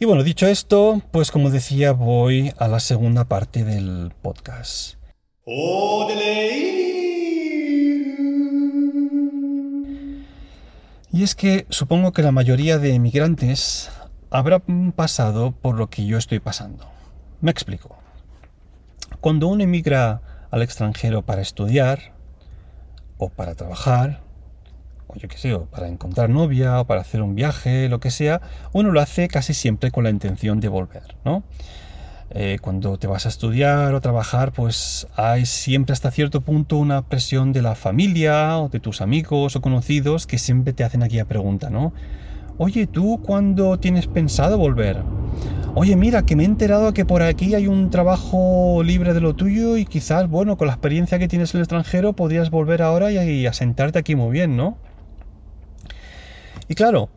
Y 0.00 0.06
bueno, 0.06 0.22
dicho 0.22 0.46
esto, 0.46 1.02
pues 1.10 1.30
como 1.30 1.50
decía, 1.50 1.92
voy 1.92 2.54
a 2.56 2.66
la 2.66 2.80
segunda 2.80 3.26
parte 3.26 3.62
del 3.62 4.10
podcast. 4.22 4.94
Y 11.12 11.22
es 11.22 11.34
que 11.34 11.66
supongo 11.68 12.14
que 12.14 12.22
la 12.22 12.32
mayoría 12.32 12.78
de 12.78 12.94
emigrantes 12.94 13.90
habrán 14.30 14.94
pasado 14.96 15.52
por 15.52 15.76
lo 15.76 15.90
que 15.90 16.06
yo 16.06 16.16
estoy 16.16 16.40
pasando. 16.40 16.86
Me 17.42 17.50
explico. 17.50 17.98
Cuando 19.20 19.48
uno 19.48 19.64
emigra 19.64 20.22
al 20.52 20.62
extranjero 20.62 21.22
para 21.22 21.42
estudiar, 21.42 22.12
o 23.18 23.30
para 23.30 23.56
trabajar, 23.56 24.20
o 25.08 25.16
yo 25.16 25.28
qué 25.28 25.36
sé, 25.36 25.52
o 25.52 25.64
para 25.64 25.88
encontrar 25.88 26.30
novia, 26.30 26.80
o 26.80 26.86
para 26.86 27.00
hacer 27.00 27.20
un 27.20 27.34
viaje, 27.34 27.88
lo 27.88 27.98
que 27.98 28.12
sea, 28.12 28.40
uno 28.72 28.92
lo 28.92 29.00
hace 29.00 29.26
casi 29.26 29.54
siempre 29.54 29.90
con 29.90 30.04
la 30.04 30.10
intención 30.10 30.60
de 30.60 30.68
volver, 30.68 31.16
¿no? 31.24 31.42
Eh, 32.30 32.58
cuando 32.62 32.96
te 32.96 33.08
vas 33.08 33.26
a 33.26 33.30
estudiar 33.30 33.92
o 33.92 34.00
trabajar, 34.00 34.52
pues 34.52 35.08
hay 35.16 35.44
siempre 35.44 35.94
hasta 35.94 36.12
cierto 36.12 36.42
punto 36.42 36.76
una 36.76 37.02
presión 37.02 37.52
de 37.52 37.62
la 37.62 37.74
familia 37.74 38.56
o 38.58 38.68
de 38.68 38.78
tus 38.78 39.00
amigos 39.00 39.56
o 39.56 39.60
conocidos 39.60 40.28
que 40.28 40.38
siempre 40.38 40.72
te 40.72 40.84
hacen 40.84 41.02
aquella 41.02 41.24
pregunta, 41.24 41.70
¿no? 41.70 41.92
Oye, 42.64 42.86
¿tú 42.86 43.20
cuándo 43.20 43.80
tienes 43.80 44.06
pensado 44.06 44.56
volver? 44.56 45.02
Oye, 45.74 45.96
mira, 45.96 46.22
que 46.22 46.36
me 46.36 46.44
he 46.44 46.46
enterado 46.46 46.94
que 46.94 47.04
por 47.04 47.20
aquí 47.20 47.56
hay 47.56 47.66
un 47.66 47.90
trabajo 47.90 48.84
libre 48.84 49.14
de 49.14 49.20
lo 49.20 49.34
tuyo 49.34 49.76
y 49.76 49.84
quizás, 49.84 50.28
bueno, 50.28 50.56
con 50.56 50.68
la 50.68 50.74
experiencia 50.74 51.18
que 51.18 51.26
tienes 51.26 51.52
en 51.52 51.58
el 51.58 51.62
extranjero 51.64 52.12
podrías 52.12 52.50
volver 52.50 52.80
ahora 52.80 53.10
y, 53.10 53.46
asentarte 53.46 53.98
aquí 53.98 54.14
muy 54.14 54.30
bien, 54.30 54.56
¿no? 54.56 54.78
Y 56.68 56.76
claro, 56.76 57.08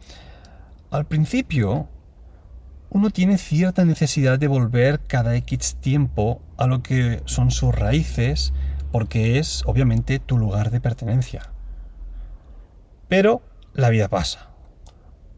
al 0.90 1.06
principio 1.06 1.90
uno 2.90 3.12
tiene 3.12 3.38
cierta 3.38 3.86
necesidad 3.86 4.40
de 4.40 4.48
volver 4.48 5.00
cada 5.02 5.36
X 5.36 5.76
tiempo 5.80 6.42
a 6.58 6.66
lo 6.66 6.82
que 6.82 7.22
son 7.26 7.52
sus 7.52 7.76
raíces, 7.76 8.52
porque 8.92 9.38
es 9.38 9.62
obviamente 9.68 10.18
tu 10.18 10.40
lugar 10.40 10.72
de 10.72 10.82
pertenencia. 10.82 11.52
Pero 13.08 13.44
la 13.76 13.90
vida 13.90 14.08
pasa. 14.08 14.55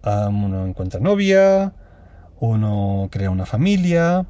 Uno 0.03 0.65
encuentra 0.65 0.99
novia, 0.99 1.73
uno 2.39 3.10
crea 3.12 3.29
una 3.29 3.45
familia, 3.45 4.25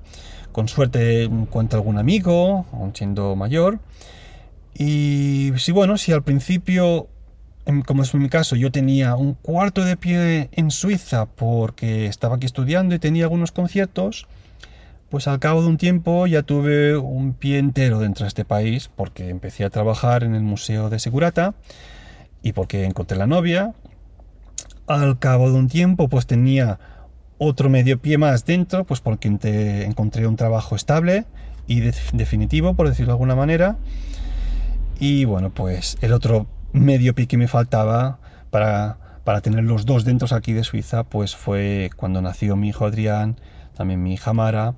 con 0.52 0.68
suerte 0.68 1.24
encuentra 1.24 1.78
algún 1.78 1.98
amigo, 1.98 2.66
aún 2.74 2.96
siendo 2.96 3.36
mayor. 3.36 3.80
Y 4.74 5.52
si 5.58 5.72
bueno, 5.72 5.98
si 5.98 6.12
al 6.12 6.24
principio, 6.24 7.08
como 7.86 8.04
es 8.04 8.14
mi 8.14 8.30
caso, 8.30 8.56
yo 8.56 8.72
tenía 8.72 9.16
un 9.16 9.34
cuarto 9.34 9.84
de 9.84 9.98
pie 9.98 10.50
en 10.52 10.72
Suiza 10.72 11.26
porque 11.26 12.06
estaba 12.06 12.36
aquí 12.36 12.46
estudiando 12.46 12.94
y 12.96 13.00
tenía 13.00 13.24
algunos 13.24 13.52
conciertos, 13.52 14.28
pues 15.10 15.28
al 15.28 15.40
cabo 15.40 15.62
de 15.62 15.68
un 15.68 15.78
tiempo 15.78 16.28
ya 16.28 16.44
tuve 16.44 16.98
un 16.98 17.34
pie 17.34 17.58
entero 17.58 18.00
dentro 18.00 18.26
de 18.26 18.28
este 18.28 18.46
país 18.46 18.90
porque 18.96 19.30
empecé 19.30 19.64
a 19.64 19.70
trabajar 19.70 20.24
en 20.24 20.36
el 20.36 20.44
Museo 20.44 20.90
de 20.90 21.00
Segurata 21.00 21.56
y 22.44 22.54
porque 22.54 22.86
encontré 22.86 23.18
la 23.18 23.28
novia. 23.28 23.74
Al 24.88 25.20
cabo 25.20 25.52
de 25.52 25.58
un 25.58 25.68
tiempo 25.68 26.08
pues 26.08 26.26
tenía 26.28 26.80
otro 27.38 27.70
medio 27.70 28.00
pie 28.00 28.18
más 28.18 28.46
dentro, 28.46 28.86
pues 28.86 29.00
porque 29.00 29.28
encontré 29.28 30.28
un 30.28 30.36
trabajo 30.36 30.76
estable 30.76 31.26
y 31.68 31.82
definitivo, 31.82 32.74
por 32.74 32.88
decirlo 32.88 33.12
de 33.12 33.16
alguna 33.16 33.36
manera. 33.36 33.78
Y 35.00 35.26
bueno, 35.26 35.52
pues 35.52 35.98
el 36.02 36.14
otro 36.14 36.48
medio 36.72 37.14
pie 37.14 37.28
que 37.28 37.38
me 37.38 37.48
faltaba 37.48 38.20
para, 38.50 38.98
para 39.24 39.42
tener 39.42 39.64
los 39.64 39.86
dos 39.86 40.06
dentro 40.06 40.36
aquí 40.36 40.54
de 40.54 40.64
Suiza, 40.64 41.04
pues 41.04 41.36
fue 41.36 41.90
cuando 41.96 42.22
nació 42.22 42.56
mi 42.56 42.70
hijo 42.70 42.86
Adrián, 42.86 43.40
también 43.76 44.02
mi 44.02 44.14
hija 44.14 44.34
Mara. 44.34 44.76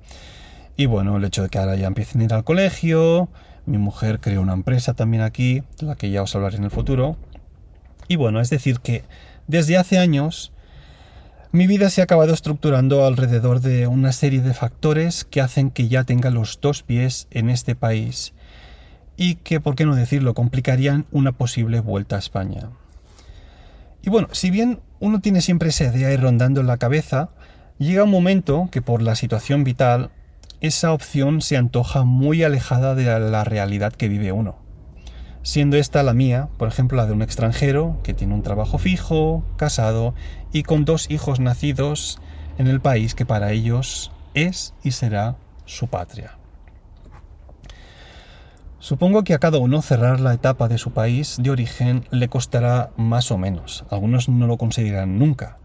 Y 0.75 0.87
bueno, 0.87 1.17
el 1.17 1.23
hecho 1.23 1.43
de 1.43 1.49
que 1.49 1.59
ahora 1.59 1.75
ya 1.75 1.87
empiecen 1.87 2.21
a 2.21 2.23
ir 2.25 2.33
al 2.33 2.43
colegio, 2.43 3.29
mi 3.65 3.77
mujer 3.77 4.19
creó 4.19 4.41
una 4.41 4.53
empresa 4.53 4.93
también 4.93 5.23
aquí, 5.23 5.63
de 5.79 5.85
la 5.85 5.95
que 5.95 6.09
ya 6.09 6.23
os 6.23 6.35
hablaré 6.35 6.57
en 6.57 6.63
el 6.63 6.71
futuro. 6.71 7.15
Y 8.07 8.15
bueno, 8.15 8.41
es 8.41 8.49
decir 8.49 8.79
que 8.79 9.03
desde 9.49 9.77
hace 9.77 9.97
años 9.97 10.53
mi 11.51 11.65
vida 11.65 11.89
se 11.89 12.01
ha 12.01 12.03
acabado 12.03 12.35
estructurando 12.35 13.03
alrededor 13.03 13.61
de 13.61 13.87
una 13.87 14.11
serie 14.11 14.41
de 14.41 14.53
factores 14.53 15.25
que 15.25 15.41
hacen 15.41 15.71
que 15.71 15.87
ya 15.87 16.03
tenga 16.03 16.29
los 16.29 16.59
dos 16.61 16.83
pies 16.83 17.27
en 17.31 17.49
este 17.49 17.73
país 17.73 18.33
y 19.17 19.35
que, 19.35 19.59
por 19.59 19.73
qué 19.73 19.87
no 19.87 19.95
decirlo, 19.95 20.35
complicarían 20.35 21.07
una 21.11 21.31
posible 21.31 21.79
vuelta 21.79 22.17
a 22.17 22.19
España. 22.19 22.69
Y 24.03 24.11
bueno, 24.11 24.27
si 24.33 24.51
bien 24.51 24.81
uno 24.99 25.19
tiene 25.19 25.41
siempre 25.41 25.69
esa 25.69 25.85
idea 25.85 26.09
ahí 26.09 26.17
rondando 26.17 26.61
en 26.61 26.67
la 26.67 26.77
cabeza, 26.77 27.31
llega 27.79 28.03
un 28.03 28.11
momento 28.11 28.69
que 28.71 28.83
por 28.83 29.01
la 29.01 29.15
situación 29.15 29.63
vital, 29.63 30.11
esa 30.61 30.93
opción 30.93 31.41
se 31.41 31.57
antoja 31.57 32.03
muy 32.03 32.43
alejada 32.43 32.93
de 32.93 33.19
la 33.19 33.43
realidad 33.45 33.93
que 33.93 34.09
vive 34.09 34.31
uno. 34.31 34.68
Siendo 35.41 35.77
esta 35.77 36.03
la 36.03 36.13
mía, 36.13 36.49
por 36.57 36.67
ejemplo, 36.67 36.97
la 36.97 37.05
de 37.05 37.13
un 37.13 37.21
extranjero 37.21 37.99
que 38.03 38.13
tiene 38.13 38.33
un 38.33 38.43
trabajo 38.43 38.77
fijo, 38.77 39.43
casado 39.55 40.13
y 40.51 40.63
con 40.63 40.85
dos 40.85 41.09
hijos 41.09 41.39
nacidos 41.39 42.19
en 42.57 42.67
el 42.67 42.81
país 42.81 43.15
que 43.15 43.25
para 43.25 43.51
ellos 43.51 44.11
es 44.33 44.73
y 44.83 44.91
será 44.91 45.37
su 45.65 45.87
patria. 45.87 46.37
Supongo 48.79 49.23
que 49.23 49.33
a 49.33 49.39
cada 49.39 49.59
uno 49.59 49.81
cerrar 49.81 50.19
la 50.19 50.33
etapa 50.33 50.67
de 50.67 50.77
su 50.77 50.91
país 50.91 51.37
de 51.41 51.51
origen 51.51 52.05
le 52.11 52.29
costará 52.29 52.91
más 52.97 53.29
o 53.31 53.37
menos. 53.37 53.85
Algunos 53.89 54.29
no 54.29 54.47
lo 54.47 54.57
conseguirán 54.57 55.19
nunca. 55.19 55.57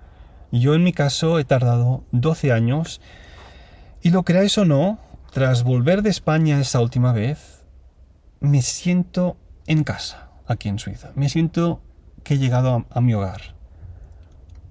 Yo 0.50 0.74
en 0.74 0.84
mi 0.84 0.92
caso 0.92 1.38
he 1.38 1.44
tardado 1.44 2.04
12 2.12 2.52
años 2.52 3.00
y 4.02 4.10
lo 4.10 4.24
creáis 4.24 4.58
o 4.58 4.64
no, 4.64 4.98
tras 5.32 5.62
volver 5.64 6.02
de 6.02 6.10
España 6.10 6.60
esa 6.60 6.80
última 6.80 7.12
vez, 7.12 7.64
me 8.40 8.62
siento 8.62 9.36
en 9.66 9.84
casa, 9.84 10.30
aquí 10.46 10.68
en 10.68 10.78
Suiza. 10.78 11.12
Me 11.14 11.28
siento 11.28 11.82
que 12.22 12.34
he 12.34 12.38
llegado 12.38 12.86
a, 12.90 13.00
mi 13.00 13.14
hogar. 13.14 13.54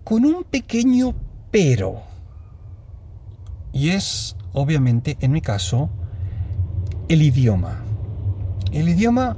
Con 0.03 0.25
un 0.25 0.43
pequeño 0.43 1.13
pero. 1.51 2.01
Y 3.71 3.89
es, 3.89 4.35
obviamente, 4.51 5.17
en 5.21 5.31
mi 5.31 5.41
caso, 5.41 5.89
el 7.09 7.21
idioma. 7.21 7.81
El 8.71 8.89
idioma, 8.89 9.37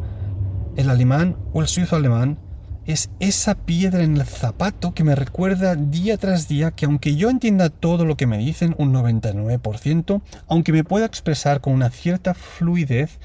el 0.75 0.89
alemán 0.89 1.37
o 1.53 1.61
el 1.61 1.67
suizo 1.67 1.95
alemán, 1.95 2.39
es 2.85 3.09
esa 3.19 3.55
piedra 3.55 4.03
en 4.03 4.17
el 4.17 4.25
zapato 4.25 4.93
que 4.93 5.03
me 5.03 5.15
recuerda 5.15 5.75
día 5.75 6.17
tras 6.17 6.47
día 6.47 6.71
que 6.71 6.85
aunque 6.85 7.15
yo 7.15 7.29
entienda 7.29 7.69
todo 7.69 8.05
lo 8.05 8.15
que 8.15 8.27
me 8.27 8.37
dicen, 8.37 8.75
un 8.77 8.93
99%, 8.93 10.21
aunque 10.47 10.71
me 10.71 10.83
pueda 10.83 11.05
expresar 11.05 11.61
con 11.61 11.73
una 11.73 11.89
cierta 11.89 12.33
fluidez, 12.33 13.19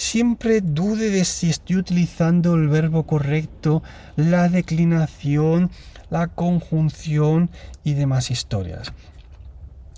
siempre 0.00 0.62
dude 0.62 1.10
de 1.10 1.26
si 1.26 1.50
estoy 1.50 1.76
utilizando 1.76 2.54
el 2.54 2.68
verbo 2.68 3.04
correcto, 3.04 3.82
la 4.16 4.48
declinación, 4.48 5.70
la 6.08 6.28
conjunción 6.28 7.50
y 7.84 7.92
demás 7.92 8.30
historias. 8.30 8.94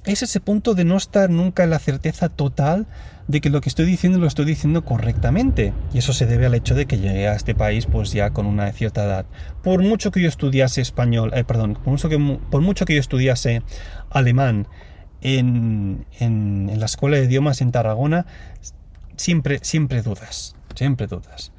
Es 0.05 0.25
ese 0.25 0.41
punto 0.41 0.75
de 0.75 0.85
no 0.85 0.97
estar 0.97 1.31
nunca 1.31 1.63
en 1.63 1.71
la 1.71 1.79
certeza 1.79 2.29
total 2.29 2.89
de 3.29 3.41
que 3.41 3.49
lo 3.49 3.61
que 3.61 3.69
estoy 3.69 3.87
diciendo 3.87 4.19
lo 4.19 4.27
estoy 4.27 4.45
diciendo 4.45 4.85
correctamente. 4.85 5.73
Y 5.95 5.99
eso 5.99 6.13
se 6.13 6.27
debe 6.27 6.47
al 6.47 6.57
hecho 6.57 6.75
de 6.75 6.87
que 6.87 6.99
llegué 6.99 7.29
a 7.29 7.37
este 7.37 7.55
país 7.55 7.87
pues 7.87 8.13
ya 8.13 8.31
con 8.31 8.47
una 8.47 8.73
cierta 8.73 9.05
edad. 9.05 9.27
Por 9.63 9.83
mucho 9.83 10.11
que 10.11 10.21
yo 10.21 10.29
estudiase 10.29 10.81
español, 10.81 11.31
eh, 11.33 11.45
perdón, 11.45 11.75
por 11.75 11.93
mucho, 11.93 12.09
que, 12.09 12.19
por 12.51 12.61
mucho 12.61 12.87
que 12.87 12.95
yo 12.95 13.01
estudiase 13.01 13.63
alemán 14.11 14.67
en, 15.21 16.07
en, 16.19 16.81
la 16.81 16.87
escuela 16.87 17.19
de 17.19 17.27
idiomas 17.27 17.61
en 17.61 17.71
Tarragona, 17.71 18.27
siempre, 19.17 19.59
siempre 19.63 20.03
dudas, 20.03 20.57
siempre 20.75 21.07
dudas. 21.07 21.53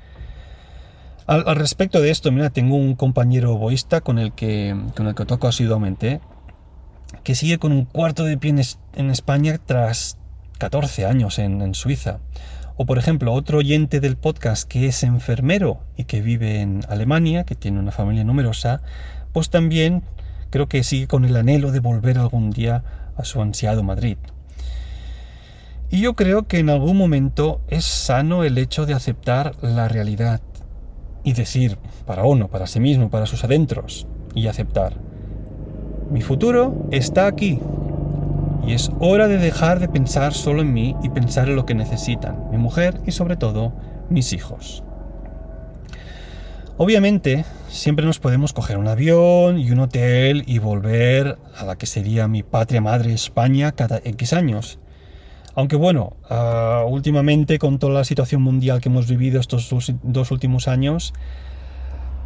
Al, 1.25 1.55
respecto 1.55 2.01
de 2.01 2.11
esto, 2.11 2.31
mira, 2.31 2.49
tengo 2.49 2.75
un 2.75 2.95
compañero 2.95 3.57
boísta 3.57 4.01
con 4.01 4.19
el 4.19 4.33
que, 4.33 4.75
con 4.95 5.07
el 5.07 5.15
que 5.15 5.25
toco 5.25 5.47
asiduamente, 5.47 6.19
que 7.23 7.35
sigue 7.35 7.59
con 7.59 7.71
un 7.71 7.85
cuarto 7.85 8.25
de 8.25 8.37
pie 8.37 8.51
en, 8.51 8.61
en 8.95 9.09
España 9.09 9.57
tras 9.65 10.17
14 10.57 11.05
años 11.05 11.39
en, 11.39 11.75
Suiza. 11.75 12.19
O 12.75 12.85
por 12.85 12.97
ejemplo, 12.97 13.33
otro 13.33 13.59
oyente 13.59 13.99
del 13.99 14.17
podcast 14.17 14.67
que 14.67 14.87
es 14.87 15.03
enfermero 15.03 15.79
y 15.95 16.05
que 16.05 16.21
vive 16.21 16.61
en 16.61 16.81
Alemania, 16.89 17.43
que 17.43 17.55
tiene 17.55 17.79
una 17.79 17.91
familia 17.91 18.23
numerosa, 18.23 18.81
pues 19.31 19.49
también 19.49 20.03
creo 20.49 20.67
que 20.67 20.83
sigue 20.83 21.07
con 21.07 21.25
el 21.25 21.35
anhelo 21.35 21.71
de 21.71 21.79
volver 21.79 22.17
algún 22.17 22.51
día 22.51 22.83
a 23.17 23.25
su 23.25 23.41
ansiado 23.41 23.83
Madrid. 23.83 24.17
Y 25.93 26.01
yo 26.01 26.15
creo 26.15 26.47
que 26.47 26.57
en 26.57 26.71
algún 26.71 26.97
momento 26.97 27.61
es 27.67 27.85
sano 27.85 28.43
el 28.43 28.57
hecho 28.57 28.87
de 28.87 28.95
aceptar 28.95 29.51
la 29.61 29.87
realidad 29.87 30.41
y 31.23 31.33
decir 31.33 31.77
para 32.07 32.23
uno, 32.23 32.47
para 32.47 32.65
sí 32.65 32.79
mismo, 32.79 33.11
para 33.11 33.27
sus 33.27 33.43
adentros, 33.43 34.07
y 34.33 34.47
aceptar. 34.47 34.95
Mi 36.09 36.21
futuro 36.21 36.87
está 36.89 37.27
aquí, 37.27 37.59
y 38.65 38.73
es 38.73 38.89
hora 38.97 39.27
de 39.27 39.37
dejar 39.37 39.79
de 39.79 39.87
pensar 39.87 40.33
solo 40.33 40.63
en 40.63 40.73
mí 40.73 40.95
y 41.03 41.09
pensar 41.09 41.47
en 41.47 41.55
lo 41.55 41.67
que 41.67 41.75
necesitan 41.75 42.49
mi 42.49 42.57
mujer 42.57 42.99
y 43.05 43.11
sobre 43.11 43.35
todo 43.35 43.71
mis 44.09 44.33
hijos. 44.33 44.83
Obviamente, 46.75 47.45
siempre 47.69 48.03
nos 48.03 48.17
podemos 48.17 48.51
coger 48.51 48.79
un 48.79 48.87
avión 48.87 49.59
y 49.59 49.69
un 49.69 49.81
hotel 49.81 50.43
y 50.47 50.57
volver 50.57 51.37
a 51.55 51.63
la 51.65 51.75
que 51.75 51.85
sería 51.85 52.27
mi 52.27 52.41
patria 52.41 52.81
madre 52.81 53.13
España 53.13 53.73
cada 53.73 54.01
X 54.03 54.33
años. 54.33 54.79
Aunque 55.55 55.75
bueno, 55.75 56.13
uh, 56.29 56.87
últimamente 56.87 57.59
con 57.59 57.79
toda 57.79 57.93
la 57.93 58.03
situación 58.03 58.41
mundial 58.41 58.81
que 58.81 58.89
hemos 58.89 59.07
vivido 59.07 59.39
estos 59.39 59.73
dos 60.01 60.31
últimos 60.31 60.67
años, 60.67 61.13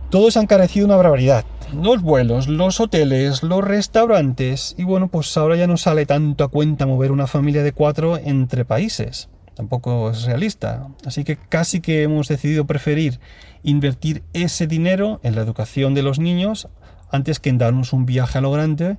todo 0.09 0.31
se 0.31 0.39
ha 0.39 0.41
encarecido 0.41 0.85
una 0.85 0.95
barbaridad. 0.95 1.43
Los 1.73 2.01
vuelos, 2.01 2.47
los 2.47 2.79
hoteles, 2.79 3.43
los 3.43 3.61
restaurantes. 3.61 4.73
Y 4.77 4.85
bueno, 4.85 5.09
pues 5.09 5.35
ahora 5.35 5.57
ya 5.57 5.67
no 5.67 5.75
sale 5.75 6.05
tanto 6.05 6.45
a 6.45 6.47
cuenta 6.47 6.85
mover 6.85 7.11
una 7.11 7.27
familia 7.27 7.63
de 7.63 7.73
cuatro 7.73 8.17
entre 8.17 8.63
países. 8.63 9.27
Tampoco 9.53 10.11
es 10.11 10.23
realista. 10.23 10.87
Así 11.05 11.25
que 11.25 11.35
casi 11.35 11.81
que 11.81 12.03
hemos 12.03 12.29
decidido 12.29 12.65
preferir 12.65 13.19
invertir 13.63 14.23
ese 14.31 14.67
dinero 14.67 15.19
en 15.23 15.35
la 15.35 15.41
educación 15.41 15.93
de 15.93 16.03
los 16.03 16.19
niños 16.19 16.69
antes 17.11 17.39
que 17.41 17.49
en 17.49 17.57
darnos 17.57 17.91
un 17.91 18.05
viaje 18.05 18.37
a 18.37 18.41
lo 18.41 18.51
grande, 18.51 18.97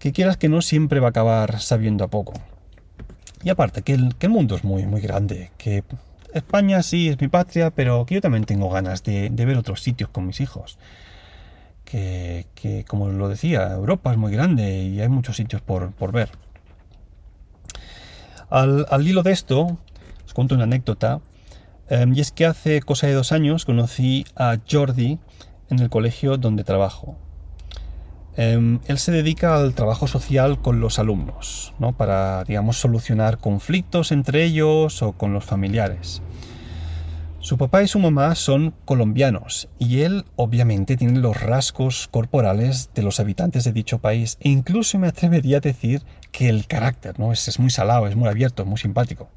que 0.00 0.12
quieras 0.12 0.36
que 0.36 0.48
no 0.48 0.62
siempre 0.62 0.98
va 0.98 1.08
a 1.08 1.10
acabar 1.10 1.60
sabiendo 1.60 2.02
a 2.02 2.08
poco. 2.08 2.32
Y 3.44 3.50
aparte, 3.50 3.82
que 3.82 3.92
el, 3.92 4.16
que 4.16 4.26
el 4.26 4.32
mundo 4.32 4.56
es 4.56 4.64
muy, 4.64 4.86
muy 4.86 5.02
grande, 5.02 5.50
que 5.58 5.84
España 6.34 6.82
sí 6.82 7.08
es 7.08 7.20
mi 7.20 7.28
patria, 7.28 7.70
pero 7.70 8.04
que 8.06 8.16
yo 8.16 8.20
también 8.20 8.44
tengo 8.44 8.68
ganas 8.68 9.04
de, 9.04 9.30
ver 9.30 9.56
otros 9.56 9.82
sitios 9.82 10.10
con 10.10 10.26
mis 10.26 10.40
hijos. 10.40 10.78
Que, 11.84 12.84
como 12.88 13.08
lo 13.08 13.28
decía, 13.28 13.70
Europa 13.70 14.10
es 14.10 14.18
muy 14.18 14.32
grande 14.32 14.82
y 14.82 15.00
hay 15.00 15.08
muchos 15.08 15.36
sitios 15.36 15.62
por, 15.62 16.12
ver. 16.12 16.30
Al, 18.50 19.06
hilo 19.06 19.22
de 19.22 19.30
esto, 19.30 19.78
os 20.24 20.34
cuento 20.34 20.56
una 20.56 20.64
anécdota. 20.64 21.20
Em, 21.88 22.14
y 22.14 22.20
es 22.20 22.32
que 22.32 22.46
hace 22.46 22.80
cosa 22.80 23.06
de 23.06 23.12
dos 23.12 23.30
años 23.30 23.64
conocí 23.64 24.24
a 24.34 24.56
Jordi 24.68 25.20
en 25.70 25.78
el 25.78 25.88
colegio 25.88 26.36
donde 26.36 26.64
trabajo. 26.64 27.16
Em, 28.36 28.80
él 28.86 28.98
se 28.98 29.12
dedica 29.12 29.56
al 29.56 29.74
trabajo 29.74 30.08
social 30.08 30.60
con 30.60 30.80
los 30.80 30.98
alumnos, 30.98 31.72
¿no? 31.78 31.92
para, 31.92 32.42
digamos, 32.44 32.78
solucionar 32.78 33.38
conflictos 33.38 34.10
entre 34.10 34.44
ellos 34.44 35.02
o 35.02 35.12
con 35.12 35.32
los 35.32 35.44
familiares. 35.44 36.20
Su 37.38 37.58
papá 37.58 37.82
y 37.82 37.88
su 37.88 37.98
mamá 37.98 38.34
son 38.34 38.74
colombianos 38.86 39.68
y 39.78 40.00
él 40.00 40.24
obviamente 40.34 40.96
tiene 40.96 41.20
los 41.20 41.40
rasgos 41.42 42.08
corporales 42.10 42.90
de 42.94 43.02
los 43.02 43.20
habitantes 43.20 43.64
de 43.64 43.72
dicho 43.72 43.98
país 43.98 44.38
e 44.40 44.48
incluso 44.48 44.98
me 44.98 45.08
atrevería 45.08 45.58
a 45.58 45.60
decir 45.60 46.02
que 46.32 46.48
el 46.48 46.66
carácter 46.66 47.20
¿no? 47.20 47.32
es, 47.32 47.46
es 47.46 47.60
muy 47.60 47.70
salado, 47.70 48.06
es 48.08 48.16
muy 48.16 48.28
abierto, 48.28 48.64
muy 48.64 48.78
simpático. 48.78 49.28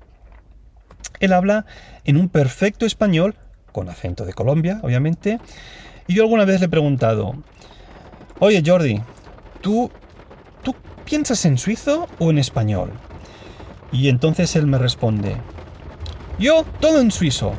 Él 1.19 1.33
habla 1.33 1.65
en 2.05 2.17
un 2.17 2.29
perfecto 2.29 2.85
español, 2.85 3.35
con 3.71 3.89
acento 3.89 4.25
de 4.25 4.33
Colombia, 4.33 4.79
obviamente, 4.83 5.39
y 6.07 6.15
yo 6.15 6.23
alguna 6.23 6.45
vez 6.45 6.61
le 6.61 6.67
he 6.67 6.69
preguntado, 6.69 7.35
Oye 8.39 8.61
Jordi, 8.63 9.01
¿tú, 9.61 9.89
¿tú 10.61 10.75
piensas 11.05 11.43
en 11.45 11.57
suizo 11.57 12.07
o 12.19 12.29
en 12.29 12.37
español? 12.37 12.91
Y 13.91 14.09
entonces 14.09 14.55
él 14.55 14.67
me 14.67 14.77
responde, 14.77 15.37
yo 16.37 16.63
todo 16.79 17.01
en 17.01 17.09
suizo. 17.09 17.53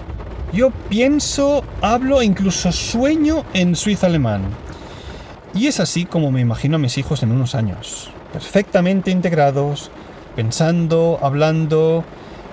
Yo 0.53 0.71
pienso, 0.89 1.65
hablo 1.83 2.21
e 2.21 2.27
incluso 2.27 2.71
sueño 2.71 3.45
en 3.55 3.75
suizo 3.75 4.07
alemán. 4.07 4.43
Y 5.53 5.67
es 5.67 5.81
así 5.81 6.05
como 6.05 6.31
me 6.31 6.41
imagino 6.41 6.77
a 6.77 6.79
mis 6.79 6.97
hijos 6.97 7.25
en 7.25 7.33
unos 7.33 7.57
años, 7.57 8.11
perfectamente 8.33 9.11
integrados, 9.11 9.91
pensando, 10.37 11.19
hablando, 11.21 12.05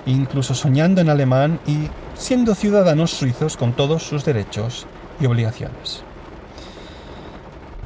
incluso 0.08 0.56
soñando 0.56 1.00
en 1.00 1.10
alemán 1.10 1.60
y 1.68 1.90
siendo 2.16 2.56
ciudadanos 2.56 3.12
suizos 3.12 3.56
con 3.56 3.74
todos 3.74 4.02
sus 4.02 4.26
derechos 4.26 4.88
y 5.22 5.28
obligaciones. 5.28 6.04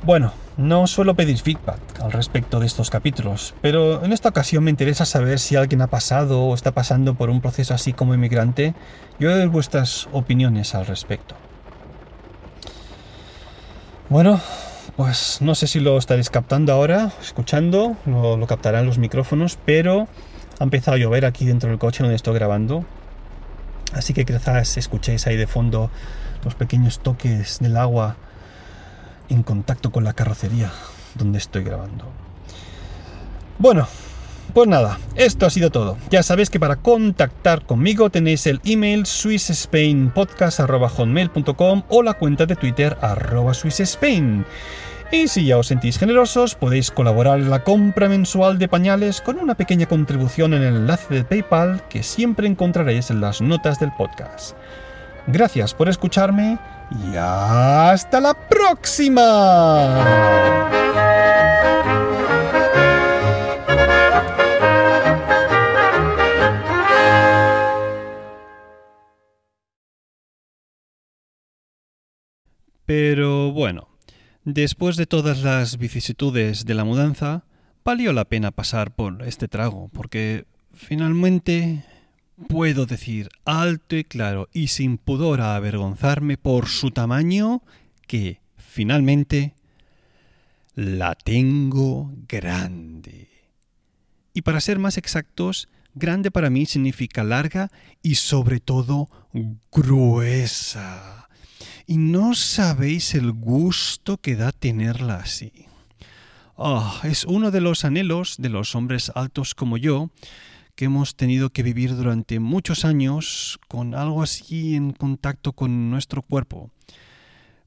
Bueno, 0.04 0.32
no 0.56 0.88
suelo 0.88 1.14
pedir 1.14 1.38
feedback, 1.38 1.80
al 2.02 2.14
respecto 2.14 2.62
de 2.62 2.66
estos 2.66 2.90
capítulos, 2.90 3.54
pero 3.62 4.04
en 4.04 4.14
esta 4.14 4.30
ocasión 4.30 4.64
me 4.64 4.72
interesa 4.72 5.06
saber 5.06 5.40
si 5.40 5.58
alguien 5.58 5.82
ha 5.82 5.88
pasado 5.88 6.42
o 6.42 6.56
está 6.56 6.72
pasando 6.72 7.16
por 7.16 7.30
un 7.30 7.42
proceso 7.42 7.74
así 7.74 7.92
como 7.92 8.14
inmigrante 8.14 8.74
y 9.20 9.26
oír 9.26 9.50
vuestras 9.50 10.08
opiniones 10.14 10.74
al 10.74 10.86
respecto. 10.86 11.36
Bueno, 14.08 14.40
pues 14.96 15.40
no 15.42 15.54
sé 15.54 15.68
si 15.68 15.82
lo 15.82 15.98
estaréis 15.98 16.30
captando 16.30 16.72
ahora, 16.72 17.12
escuchando, 17.22 17.98
lo, 18.06 18.38
lo 18.38 18.48
captarán 18.48 18.86
los 18.86 18.98
micrófonos, 18.98 19.60
pero 19.66 20.08
ha 20.60 20.64
empezado 20.64 20.96
a 20.96 20.98
llover 20.98 21.26
aquí 21.26 21.46
dentro 21.46 21.70
del 21.70 21.78
coche 21.78 22.04
donde 22.04 22.16
estoy 22.16 22.36
grabando, 22.36 22.86
así 23.94 24.14
que 24.14 24.24
quizás 24.24 24.78
escuchéis 24.78 25.28
ahí 25.28 25.36
de 25.36 25.46
fondo 25.46 25.92
los 26.46 26.56
pequeños 26.56 27.00
toques 27.00 27.60
del 27.60 27.76
agua 27.76 28.16
en 29.30 29.44
contacto 29.44 29.92
con 29.92 30.04
la 30.04 30.14
carrocería 30.14 30.72
donde 31.16 31.38
estoy 31.38 31.64
grabando. 31.64 32.06
Bueno, 33.58 33.88
pues 34.54 34.68
nada, 34.68 35.00
esto 35.16 35.46
ha 35.46 35.50
sido 35.50 35.70
todo. 35.70 35.98
Ya 36.10 36.24
sabéis 36.24 36.50
que 36.50 36.60
para 36.60 36.76
contactar 36.78 37.66
conmigo 37.66 38.10
tenéis 38.10 38.48
el 38.48 38.60
email 38.64 39.06
swissspainpodcast.com 39.06 41.84
o 41.90 42.04
la 42.04 42.14
cuenta 42.16 42.46
de 42.46 42.56
Twitter 42.56 42.98
arroba 43.02 43.54
swissspain. 43.54 44.46
Y 45.12 45.28
si 45.28 45.46
ya 45.46 45.58
os 45.58 45.68
sentís 45.68 45.98
generosos, 45.98 46.56
podéis 46.56 46.92
colaborar 46.92 47.40
en 47.40 47.50
la 47.50 47.64
compra 47.64 48.10
mensual 48.10 48.60
de 48.60 48.68
pañales 48.68 49.22
con 49.22 49.40
una 49.40 49.56
pequeña 49.56 49.88
contribución 49.88 50.54
en 50.54 50.62
el 50.62 50.76
enlace 50.78 51.14
de 51.14 51.24
PayPal 51.24 51.82
que 51.90 52.04
siempre 52.04 52.48
encontraréis 52.48 53.10
en 53.10 53.22
las 53.22 53.42
notas 53.42 53.80
del 53.80 53.92
podcast. 53.92 54.56
Gracias 55.28 55.74
por 55.74 55.90
escucharme 55.90 56.60
y 56.92 57.16
hasta 57.18 58.20
la 58.20 58.34
próxima. 58.34 60.06
Pero 72.86 73.52
bueno, 73.52 73.88
después 74.46 74.98
de 74.98 75.06
todas 75.06 75.44
las 75.44 75.78
vicisitudes 75.78 76.66
de 76.66 76.74
la 76.74 76.84
mudanza, 76.84 77.44
valió 77.86 78.14
la 78.14 78.26
pena 78.26 78.50
pasar 78.50 78.96
por 78.96 79.22
este 79.22 79.48
trago, 79.48 79.90
porque 79.94 80.46
finalmente 80.74 81.86
puedo 82.48 82.86
decir 82.86 83.30
alto 83.46 83.96
y 83.96 84.04
claro 84.04 84.50
y 84.54 84.68
sin 84.68 84.98
pudor 84.98 85.42
a 85.42 85.56
avergonzarme 85.56 86.38
por 86.38 86.68
su 86.68 86.92
tamaño 86.92 87.62
que 88.08 88.40
finalmente 88.58 89.54
la 90.76 91.16
tengo 91.16 92.14
grande. 92.28 93.30
Y 94.34 94.42
para 94.42 94.62
ser 94.62 94.80
más 94.80 94.98
exactos, 94.98 95.68
grande 95.94 96.32
para 96.32 96.50
mí 96.50 96.66
significa 96.66 97.24
larga 97.24 97.72
y 98.02 98.16
sobre 98.16 98.60
todo 98.60 99.10
gruesa. 99.72 101.28
Y 101.86 101.98
no 101.98 102.36
sabéis 102.36 103.16
el 103.16 103.32
gusto 103.32 104.18
que 104.18 104.36
da 104.36 104.52
tenerla 104.52 105.18
así. 105.18 105.66
Ah, 106.58 107.02
es 107.04 107.24
uno 107.24 107.52
de 107.52 107.62
los 107.62 107.86
anhelos 107.86 108.36
de 108.38 108.50
los 108.50 108.76
hombres 108.76 109.12
altos 109.16 109.56
como 109.56 109.78
yo, 109.78 110.10
que 110.80 110.86
hemos 110.86 111.18
tenido 111.18 111.50
que 111.50 111.62
vivir 111.62 111.94
durante 111.94 112.40
muchos 112.40 112.86
años 112.86 113.60
con 113.68 113.94
algo 113.94 114.24
así 114.24 114.76
en 114.76 114.94
contacto 114.94 115.52
con 115.52 115.90
nuestro 115.90 116.22
cuerpo. 116.22 116.72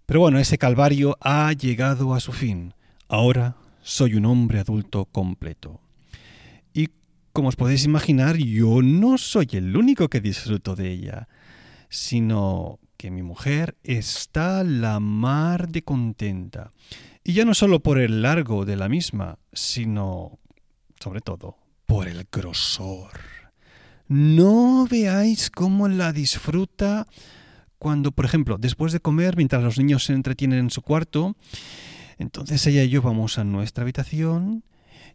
Pero 0.06 0.20
bueno, 0.20 0.38
ese 0.38 0.56
calvario 0.56 1.18
ha 1.20 1.52
llegado 1.52 2.14
a 2.14 2.20
su 2.20 2.32
fin. 2.32 2.72
Ahora 3.08 3.56
soy 3.82 4.14
un 4.14 4.24
hombre 4.24 4.60
adulto 4.60 5.04
completo. 5.04 5.78
Y 6.72 6.88
como 7.34 7.48
os 7.50 7.56
podéis 7.56 7.84
imaginar, 7.84 8.38
yo 8.38 8.80
no 8.80 9.18
soy 9.18 9.46
el 9.52 9.76
único 9.76 10.08
que 10.08 10.22
disfruto 10.22 10.74
de 10.74 10.90
ella, 10.90 11.28
sino 11.90 12.78
que 12.96 13.10
mi 13.10 13.22
mujer 13.22 13.76
está 13.84 14.64
la 14.64 15.00
mar 15.00 15.68
de 15.68 15.82
contenta. 15.82 16.70
Y 17.24 17.34
ya 17.34 17.44
no 17.44 17.52
solo 17.52 17.80
por 17.80 17.98
el 17.98 18.22
largo 18.22 18.64
de 18.64 18.76
la 18.76 18.88
misma, 18.88 19.36
sino, 19.52 20.38
sobre 20.98 21.20
todo, 21.20 21.58
por 21.92 22.08
el 22.08 22.26
grosor. 22.32 23.20
No 24.08 24.86
veáis 24.90 25.50
cómo 25.50 25.88
la 25.88 26.14
disfruta 26.14 27.06
cuando, 27.78 28.12
por 28.12 28.24
ejemplo, 28.24 28.56
después 28.56 28.94
de 28.94 29.00
comer, 29.00 29.36
mientras 29.36 29.62
los 29.62 29.76
niños 29.76 30.04
se 30.04 30.14
entretienen 30.14 30.58
en 30.60 30.70
su 30.70 30.80
cuarto, 30.80 31.36
entonces 32.16 32.66
ella 32.66 32.82
y 32.82 32.88
yo 32.88 33.02
vamos 33.02 33.36
a 33.36 33.44
nuestra 33.44 33.82
habitación, 33.82 34.64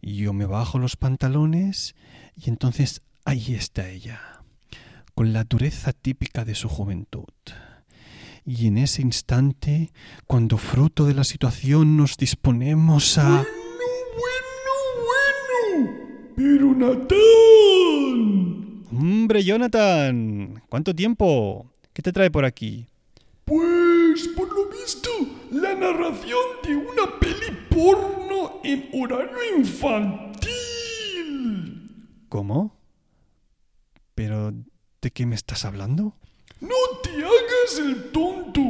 y 0.04 0.18
yo 0.18 0.34
me 0.34 0.46
bajo 0.46 0.78
los 0.78 0.98
pantalones, 0.98 1.96
y 2.36 2.48
entonces 2.48 3.02
ahí 3.26 3.56
está 3.56 3.90
ella, 3.90 4.44
con 5.16 5.34
la 5.34 5.46
dureza 5.46 5.94
típica 5.94 6.46
de 6.46 6.54
su 6.54 6.70
juventud. 6.70 7.34
Y 8.46 8.68
en 8.68 8.78
ese 8.78 9.02
instante, 9.02 9.92
cuando 10.28 10.60
fruto 10.60 11.06
de 11.06 11.16
la 11.16 11.24
situación 11.24 11.98
nos 11.98 12.18
disponemos 12.18 13.18
a... 13.18 13.44
Pero 16.38 16.72
Natán. 16.76 17.18
Hombre, 18.92 19.44
Jonathan, 19.44 20.62
¿cuánto 20.70 20.94
tiempo? 20.94 21.66
¿Qué 21.94 22.04
te 22.04 22.14
trae 22.14 22.30
por 22.30 22.46
aquí? 22.46 22.86
Pues, 23.44 24.28
por 24.36 24.48
lo 24.54 24.70
visto, 24.70 25.10
la 25.50 25.74
narración 25.74 26.40
de 26.64 26.76
una 26.76 27.20
peli 27.20 27.58
porno 27.72 28.62
en 28.64 28.88
horario 28.94 29.58
infantil. 29.58 30.46
¿Cómo? 32.30 32.78
¿Pero 34.14 34.54
de 35.02 35.10
qué 35.10 35.26
me 35.26 35.34
estás 35.34 35.66
hablando? 35.66 36.14
No 36.62 36.76
te 37.02 37.10
hagas 37.16 37.80
el 37.80 38.12
tonto 38.12 38.62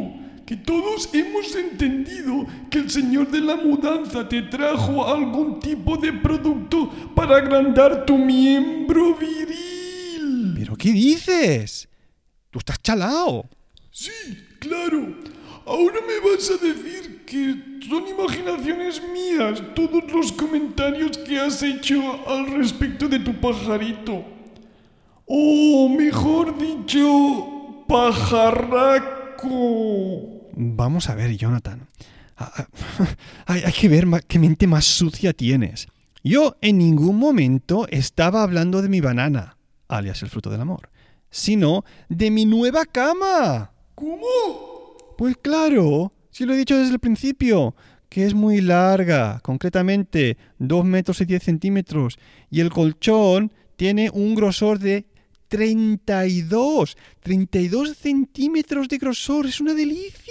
que 0.47 0.55
todos 0.55 1.09
hemos 1.13 1.53
entendido 1.57 2.47
que 2.71 2.77
el 2.79 2.89
señor 2.89 3.29
de 3.29 3.41
la 3.41 3.57
mudanza 3.57 4.29
te 4.29 4.43
trajo 4.43 5.05
algún 5.05 5.59
tipo 5.59 5.97
de 5.97 6.13
producto 6.13 6.89
para 7.13 7.35
agrandar 7.35 8.05
tu 8.05 8.17
miembro 8.17 9.13
viril. 9.15 10.53
¿Pero 10.57 10.77
qué 10.77 10.93
dices? 10.93 11.89
Tú 12.49 12.59
estás 12.59 12.81
chalao. 12.81 13.49
Sí, 13.91 14.09
claro. 14.59 15.17
Ahora 15.65 15.99
me 16.07 16.17
vas 16.29 16.49
a 16.49 16.55
decir 16.65 17.25
que 17.25 17.81
son 17.85 18.07
imaginaciones 18.07 19.01
mías 19.11 19.61
todos 19.75 20.09
los 20.09 20.31
comentarios 20.31 21.17
que 21.17 21.37
has 21.41 21.61
hecho 21.61 22.25
al 22.25 22.47
respecto 22.53 23.09
de 23.09 23.19
tu 23.19 23.33
pajarito. 23.33 24.23
O 25.25 25.89
mejor 25.89 26.57
dicho, 26.57 27.83
pajarraco. 27.85 29.17
Vamos 30.59 31.07
a 31.07 31.13
ver, 31.13 31.37
Jonathan. 31.37 31.87
Hay, 33.45 33.71
que 33.73 33.87
ver 33.87 34.07
qué 34.27 34.39
mente 34.39 34.65
más 34.65 34.85
sucia 34.85 35.31
tienes. 35.31 35.87
Yo 36.23 36.55
en 36.61 36.79
ningún 36.79 37.17
momento 37.17 37.87
estaba 37.89 38.41
hablando 38.41 38.81
de 38.81 38.89
mi 38.89 38.99
banana, 38.99 39.55
alias 39.87 40.23
el 40.23 40.29
fruto 40.29 40.49
del 40.49 40.61
amor, 40.61 40.89
sino 41.29 41.85
de 42.09 42.31
mi 42.31 42.45
nueva 42.45 42.85
cama. 42.85 43.71
¿Cómo? 43.93 44.97
Pues 45.15 45.37
claro, 45.37 46.11
si 46.31 46.45
lo 46.45 46.55
he 46.55 46.57
dicho 46.57 46.75
desde 46.75 46.93
el 46.93 46.99
principio, 46.99 47.75
que 48.09 48.25
es 48.25 48.33
muy 48.33 48.59
larga, 48.59 49.39
concretamente 49.41 50.37
2 50.57 50.85
metros 50.85 51.21
y 51.21 51.25
10 51.25 51.43
centímetros, 51.43 52.17
y 52.49 52.61
el 52.61 52.71
colchón 52.71 53.53
tiene 53.75 54.09
un 54.09 54.33
grosor 54.33 54.79
de 54.79 55.05
32. 55.47 56.97
32 57.21 57.97
centímetros 57.97 58.87
de 58.87 58.97
grosor. 58.97 59.45
Es 59.45 59.61
una 59.61 59.73
delicia. 59.73 60.26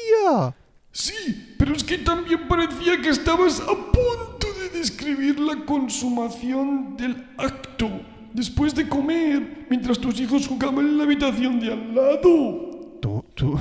Sí, 0.92 1.54
pero 1.58 1.74
es 1.74 1.84
que 1.84 1.98
también 1.98 2.48
parecía 2.48 3.00
que 3.02 3.10
estabas 3.10 3.60
a 3.60 3.66
punto 3.66 4.46
de 4.60 4.78
describir 4.78 5.38
la 5.38 5.64
consumación 5.64 6.96
del 6.96 7.26
acto 7.36 7.90
después 8.32 8.74
de 8.74 8.88
comer, 8.88 9.66
mientras 9.70 9.98
tus 9.98 10.18
hijos 10.20 10.46
jugaban 10.46 10.86
en 10.86 10.98
la 10.98 11.04
habitación 11.04 11.60
de 11.60 11.72
al 11.72 11.94
lado. 11.94 12.98
Tú, 13.00 13.24
tú, 13.34 13.58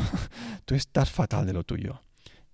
tú 0.65 0.75
estás 0.75 1.09
fatal 1.11 1.45
de 1.45 1.53
lo 1.53 1.63
tuyo. 1.63 2.01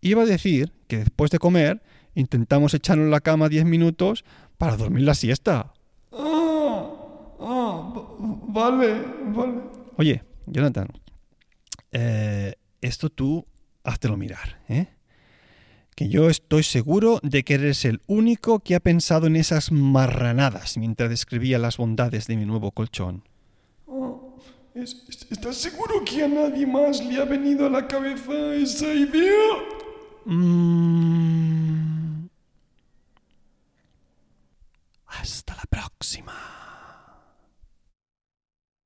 Iba 0.02 0.24
a 0.24 0.26
decir 0.26 0.72
que 0.88 0.98
después 0.98 1.32
de 1.32 1.40
comer 1.40 1.82
intentamos 2.16 2.74
echarnos 2.74 3.06
en 3.06 3.12
la 3.12 3.22
cama 3.22 3.50
10 3.50 3.66
minutos 3.66 4.26
para 4.58 4.78
dormir 4.78 5.04
la 5.04 5.14
siesta. 5.14 5.74
Ah, 6.12 7.94
vale, 8.48 9.02
vale. 9.28 9.54
Oye, 9.98 10.24
Jonathan, 10.48 10.88
eh, 11.92 12.56
esto 12.82 13.10
tú 13.10 13.46
háztelo 13.84 14.18
mirar, 14.18 14.62
¿eh? 14.68 14.88
Que 15.96 16.10
yo 16.10 16.30
estoy 16.30 16.64
seguro 16.64 17.20
de 17.22 17.44
que 17.44 17.56
eres 17.56 17.86
el 17.86 18.02
único 18.08 18.60
que 18.60 18.76
ha 18.76 18.80
pensado 18.80 19.28
en 19.28 19.36
esas 19.36 19.72
marranadas 19.72 20.78
mientras 20.78 21.10
describía 21.10 21.60
las 21.60 21.78
bondades 21.78 22.28
de 22.28 22.38
mi 22.38 22.46
nuevo 22.46 22.72
colchón. 22.72 23.24
Ah, 23.88 24.16
¿Estás 24.74 25.58
seguro 25.58 26.04
que 26.06 26.24
a 26.24 26.28
nadie 26.28 26.66
más 26.66 27.04
le 27.04 27.22
ha 27.22 27.26
venido 27.26 27.68
a 27.68 27.70
la 27.70 27.88
cabeza 27.88 28.56
esa 28.56 28.94
idea? 28.94 29.58
Mm. 30.26 32.28
Hasta 35.08 35.56
la 35.56 35.64
próxima. 35.70 36.61